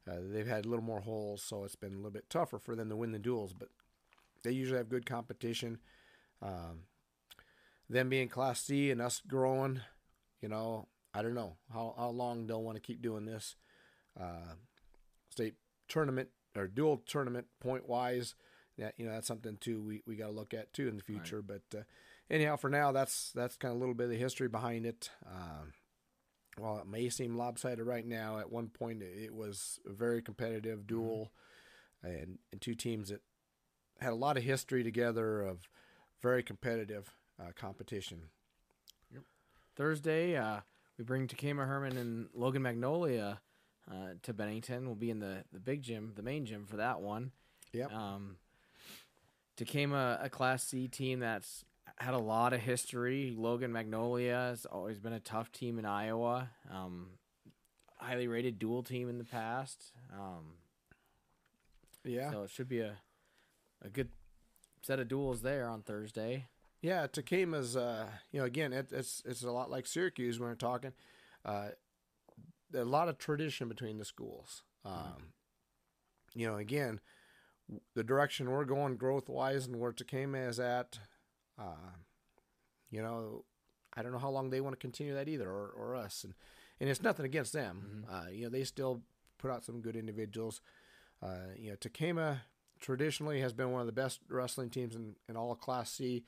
[0.10, 2.76] uh, they've had a little more holes, so it's been a little bit tougher for
[2.76, 3.54] them to win the duels.
[3.54, 3.70] But
[4.44, 5.80] they usually have good competition.
[6.42, 6.84] Um,
[7.90, 9.82] them being Class C and us growing,
[10.42, 13.56] you know, I don't know how, how long they'll want to keep doing this.
[14.20, 14.56] Uh,
[15.30, 15.56] state
[15.88, 18.36] tournament or dual tournament point wise,
[18.78, 21.04] that you know that's something too we, we got to look at too in the
[21.04, 21.42] future.
[21.42, 21.62] Right.
[21.72, 21.84] But uh,
[22.30, 25.10] anyhow, for now, that's that's kind of a little bit of the history behind it.
[25.26, 25.74] Um,
[26.58, 30.80] while it may seem lopsided right now, at one point it was a very competitive
[30.80, 30.88] mm-hmm.
[30.88, 31.32] duel,
[32.06, 32.16] mm-hmm.
[32.16, 33.22] and, and two teams that
[34.00, 35.70] had a lot of history together of
[36.22, 38.30] very competitive uh, competition.
[39.12, 39.24] Yep.
[39.76, 40.62] Thursday, uh,
[40.98, 43.42] we bring Tekamah Herman and Logan Magnolia
[43.90, 44.86] uh, to Bennington.
[44.86, 47.32] We'll be in the, the big gym, the main gym for that one.
[47.74, 47.94] Yep.
[47.94, 48.38] Um,
[49.58, 51.64] Tekamah, a Class C team that's
[51.98, 53.34] had a lot of history.
[53.38, 56.50] Logan Magnolia has always been a tough team in Iowa.
[56.72, 57.12] Um,
[57.98, 59.92] highly rated dual team in the past.
[60.14, 60.56] Um,
[62.04, 62.32] yeah.
[62.32, 62.98] So it should be a
[63.82, 64.10] a good
[64.82, 66.48] set of duels there on Thursday.
[66.82, 67.76] Yeah, Tekamah's.
[67.78, 70.94] Uh, you know, again, it, it's it's a lot like Syracuse when we're talking.
[71.44, 71.70] Uh,
[72.74, 74.64] a lot of tradition between the schools.
[74.84, 76.40] Um, mm-hmm.
[76.40, 77.00] You know, again,
[77.96, 81.00] the direction we're going growth wise and where Tekamah is at,
[81.60, 81.96] uh,
[82.92, 83.46] you know,
[83.94, 86.24] I don't know how long they want to continue that either, or, or us.
[86.24, 86.34] And
[86.80, 88.04] and it's nothing against them.
[88.06, 88.16] Mm-hmm.
[88.16, 89.02] Uh, you know, they still
[89.38, 90.62] put out some good individuals.
[91.24, 92.42] Uh, you know, Tekamah
[92.80, 96.26] traditionally has been one of the best wrestling teams in, in all Class C,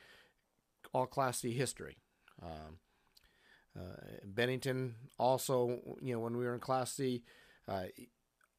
[0.94, 1.98] all Class C history.
[2.42, 2.80] Um,
[3.78, 7.24] uh, Bennington also, you know, when we were in Class C,
[7.68, 7.84] uh,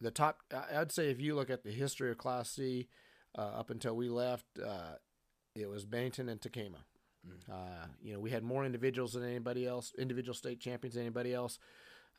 [0.00, 0.42] the top.
[0.72, 2.88] I'd say if you look at the history of Class C
[3.36, 4.94] uh, up until we left, uh,
[5.54, 6.84] it was Bennington and Tekamah.
[7.26, 7.52] Mm.
[7.52, 11.34] Uh, you know, we had more individuals than anybody else, individual state champions than anybody
[11.34, 11.58] else.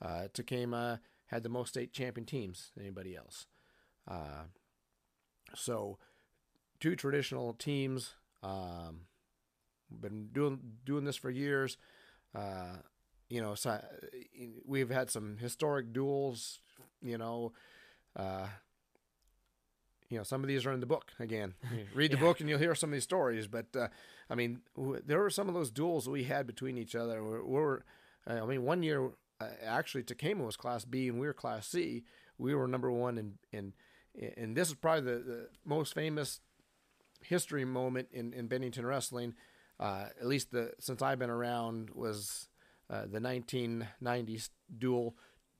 [0.01, 3.47] Uh, Tekamah had the most state champion teams than anybody else.
[4.07, 4.43] Uh,
[5.56, 5.97] so,
[6.80, 8.14] two traditional teams.
[8.41, 9.01] Um,
[9.91, 11.77] been doing doing this for years.
[12.35, 12.77] Uh,
[13.30, 13.80] you know, so
[14.65, 16.60] we've had some historic duels
[17.01, 17.53] you know,
[18.15, 18.47] uh,
[20.10, 21.11] you know, some of these are in the book.
[21.19, 21.53] Again,
[21.93, 22.23] read the yeah.
[22.23, 23.47] book and you'll hear some of these stories.
[23.47, 23.88] But uh,
[24.30, 27.23] I mean, w- there were some of those duels we had between each other.
[27.23, 27.85] We were,
[28.26, 29.11] I mean, one year
[29.41, 32.03] uh, actually Tekamah was Class B and we were Class C.
[32.38, 33.73] We were number one, and and
[34.38, 36.39] and this is probably the, the most famous
[37.22, 39.35] history moment in, in Bennington wrestling.
[39.80, 42.49] Uh, at least the since I've been around was
[42.89, 45.15] uh, the 1990s duel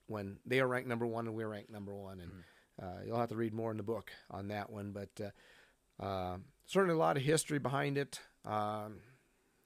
[0.10, 2.20] when they are ranked number one and we're ranked number one.
[2.20, 2.86] And mm-hmm.
[2.86, 4.92] uh, you'll have to read more in the book on that one.
[4.92, 8.20] But uh, uh, certainly a lot of history behind it.
[8.46, 9.02] Um,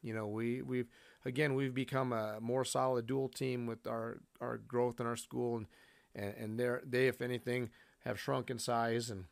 [0.01, 0.89] you know, we we've
[1.25, 5.57] again we've become a more solid dual team with our our growth in our school,
[5.57, 5.67] and
[6.13, 7.69] and, and they they if anything
[8.03, 9.25] have shrunk in size, and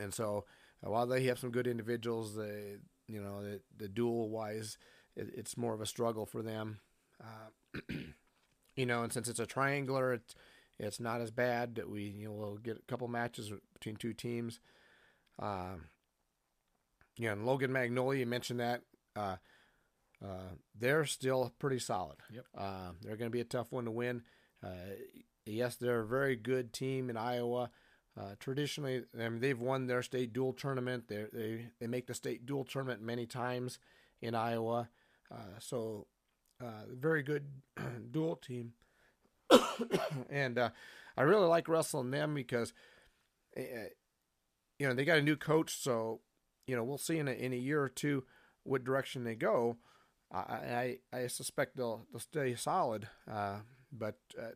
[0.00, 0.46] and so
[0.84, 4.78] uh, while they have some good individuals, the you know the the dual wise,
[5.14, 6.80] it, it's more of a struggle for them.
[7.22, 7.80] Uh,
[8.76, 10.34] you know, and since it's a triangular, it's
[10.78, 14.12] it's not as bad that we you know we'll get a couple matches between two
[14.12, 14.60] teams.
[17.18, 18.82] You know, and Logan Magnolia, you mentioned that.
[19.14, 19.36] Uh,
[20.24, 22.16] uh, they're still pretty solid.
[22.32, 22.46] Yep.
[22.56, 24.22] Uh, they're going to be a tough one to win.
[24.64, 24.94] Uh,
[25.44, 27.70] yes, they're a very good team in Iowa.
[28.18, 31.08] Uh, traditionally, I mean, they've won their state dual tournament.
[31.08, 33.78] They they they make the state dual tournament many times
[34.20, 34.90] in Iowa.
[35.30, 36.06] Uh, so,
[36.62, 37.44] uh, very good
[38.10, 38.72] dual team.
[40.30, 40.70] and uh,
[41.16, 42.72] I really like wrestling them because,
[43.56, 43.90] uh,
[44.78, 45.76] you know, they got a new coach.
[45.76, 46.20] So,
[46.66, 48.24] you know, we'll see in a, in a year or two
[48.62, 49.76] what direction they go.
[50.32, 53.08] I I, I suspect they'll they'll stay solid.
[53.30, 53.58] Uh,
[53.92, 54.52] but uh,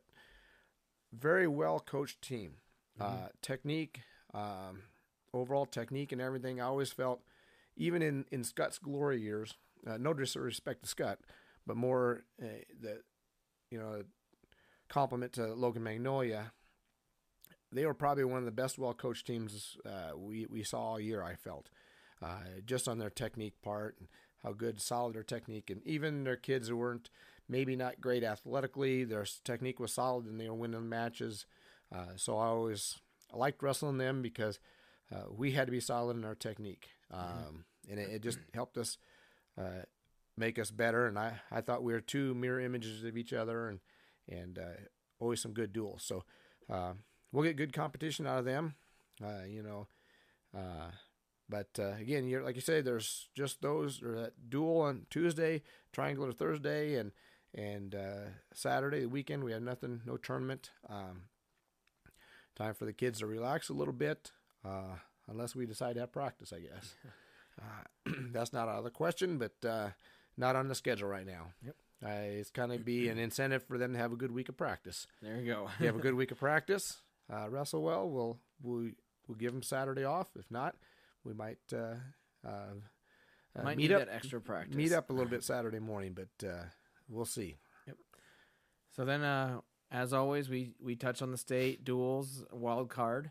[1.12, 2.54] very well coached team.
[2.98, 4.00] Uh, technique,
[4.32, 4.84] um,
[5.34, 6.62] overall technique, and everything.
[6.62, 7.20] I always felt,
[7.76, 9.54] even in in Skutt's glory years,
[9.86, 11.16] uh, no disrespect to Skutt,
[11.66, 12.46] but more uh,
[12.80, 13.00] the,
[13.70, 14.02] you know,
[14.88, 16.52] compliment to Logan Magnolia.
[17.72, 21.00] They were probably one of the best well coached teams uh, we we saw all
[21.00, 21.22] year.
[21.22, 21.68] I felt,
[22.22, 24.08] uh, just on their technique part and
[24.42, 27.10] how good, solid their technique, and even their kids who weren't
[27.48, 31.46] maybe not great athletically, their technique was solid, and they were winning matches.
[31.94, 32.98] Uh, so I always
[33.32, 34.58] I liked wrestling them because
[35.12, 37.90] uh, we had to be solid in our technique, um, mm-hmm.
[37.90, 38.98] and it, it, just helped us
[39.58, 39.84] uh,
[40.36, 41.06] make us better.
[41.06, 43.80] And I, I thought we were two mirror images of each other, and
[44.28, 44.80] and uh,
[45.20, 46.02] always some good duels.
[46.02, 46.24] So
[46.70, 46.92] uh,
[47.32, 48.74] we'll get good competition out of them,
[49.24, 49.86] uh, you know.
[51.48, 56.32] but again, you're, like you say, there's just those or that duel on Tuesday, triangular
[56.32, 57.12] Thursday, and
[57.54, 57.94] and
[58.52, 60.70] Saturday, the weekend, we have nothing, no tournament.
[60.88, 61.22] Um,
[62.56, 64.32] time for the kids to relax a little bit,
[64.64, 64.96] uh,
[65.28, 66.94] unless we decide to have practice, I guess.
[67.58, 69.88] Uh, that's not out of the question, but uh,
[70.36, 71.52] not on the schedule right now.
[71.64, 71.76] Yep.
[72.04, 74.56] Uh, it's kind of be an incentive for them to have a good week of
[74.56, 75.06] practice.
[75.22, 75.68] There you go.
[75.74, 76.98] if you have a good week of practice,
[77.32, 78.08] uh, wrestle well.
[78.08, 78.90] We'll we'll
[79.26, 80.28] we'll give them Saturday off.
[80.38, 80.76] If not,
[81.24, 81.94] we might uh,
[83.62, 84.76] might meet up extra practice.
[84.76, 86.68] Meet up a little bit Saturday morning, but
[87.08, 87.56] we'll see.
[87.86, 87.96] Yep.
[88.94, 89.60] So then,
[89.90, 93.30] as always, we we touch on the state duels wild card.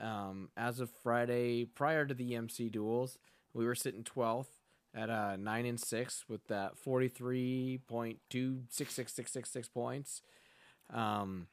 [0.00, 3.18] Um, as of Friday, prior to the EMC duels,
[3.52, 4.55] we were sitting twelfth
[4.96, 9.50] at uh, nine and six with that forty three point two six six six six
[9.50, 10.22] six points.
[10.92, 11.48] Um,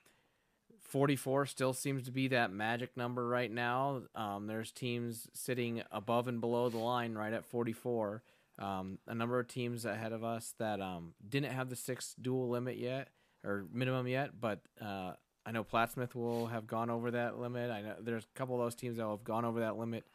[0.93, 4.03] 44 still seems to be that magic number right now.
[4.13, 8.21] Um, there's teams sitting above and below the line right at 44.
[8.59, 12.47] Um, a number of teams ahead of us that um, didn't have the six dual
[12.49, 13.07] limit yet
[13.43, 15.13] or minimum yet, but uh,
[15.45, 17.71] I know Plattsmouth will have gone over that limit.
[17.71, 20.05] I know there's a couple of those teams that will have gone over that limit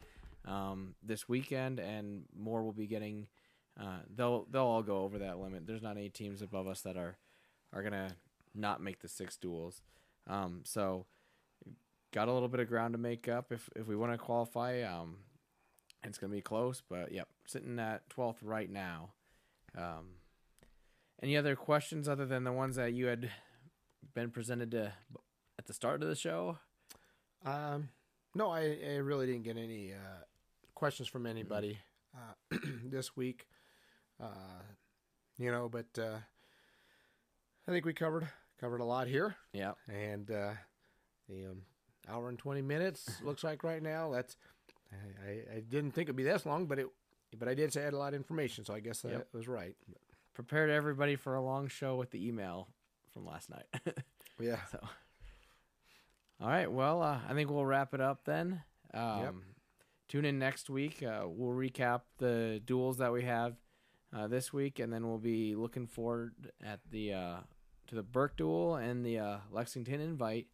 [0.48, 3.28] um, this weekend, and more will be getting.
[3.78, 5.66] Uh, they'll they'll all go over that limit.
[5.66, 7.16] There's not any teams above us that are
[7.72, 8.16] are gonna
[8.54, 9.82] not make the six duels.
[10.26, 11.06] Um, so
[12.12, 14.82] got a little bit of ground to make up if if we want to qualify.
[14.82, 15.18] Um,
[16.02, 19.10] it's gonna be close, but yep, sitting at 12th right now.
[19.76, 20.16] Um,
[21.22, 23.30] any other questions other than the ones that you had
[24.14, 24.92] been presented to
[25.58, 26.58] at the start of the show?
[27.44, 27.88] Um,
[28.34, 30.24] no, I, I really didn't get any uh,
[30.78, 31.76] questions from anybody
[32.14, 33.48] uh, this week.
[34.22, 34.62] Uh,
[35.36, 36.18] you know, but uh,
[37.66, 38.28] I think we covered
[38.60, 39.34] covered a lot here.
[39.52, 40.52] Yeah, and uh,
[41.28, 41.62] the um,
[42.08, 44.12] hour and twenty minutes looks like right now.
[44.12, 44.36] That's
[44.92, 46.86] I, I, I, didn't think it'd be this long, but it
[47.36, 49.28] but I did say I had a lot of information, so I guess that yep.
[49.32, 49.74] was right.
[50.32, 52.68] Prepared everybody for a long show with the email
[53.12, 53.66] from last night.
[54.40, 54.60] yeah.
[54.70, 54.78] So,
[56.40, 56.70] all right.
[56.70, 58.62] Well, uh, I think we'll wrap it up then.
[58.94, 59.34] Um, yep.
[60.08, 61.02] Tune in next week.
[61.02, 63.56] Uh, we'll recap the duels that we have
[64.16, 66.32] uh, this week, and then we'll be looking forward
[66.64, 67.36] at the uh,
[67.88, 70.46] to the Burke duel and the uh, Lexington invite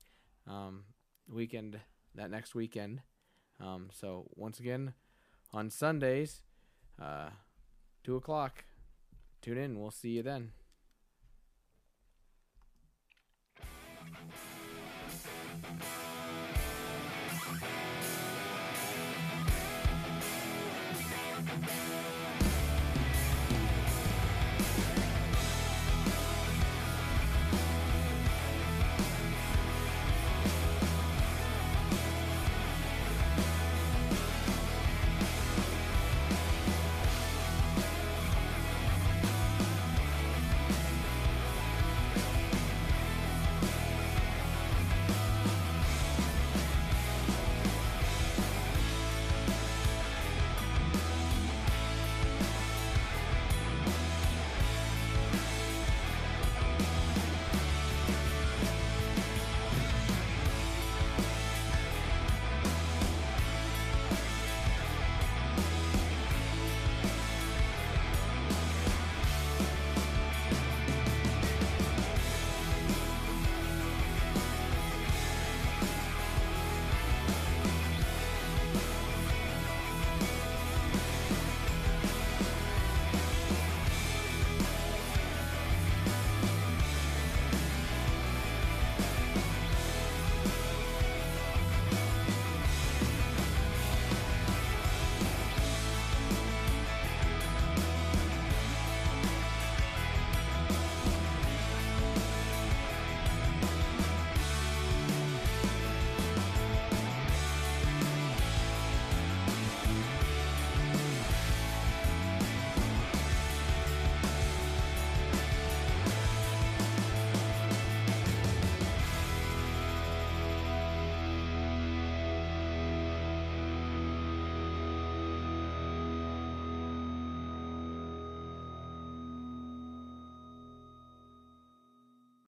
[0.49, 0.85] um,
[1.29, 1.79] weekend
[2.17, 3.03] that next weekend.
[3.61, 4.95] Um, so once again,
[5.53, 6.43] on Sundays,
[7.01, 7.31] uh,
[8.03, 8.65] two o'clock
[9.41, 9.79] tune in.
[9.79, 10.51] We'll see you then.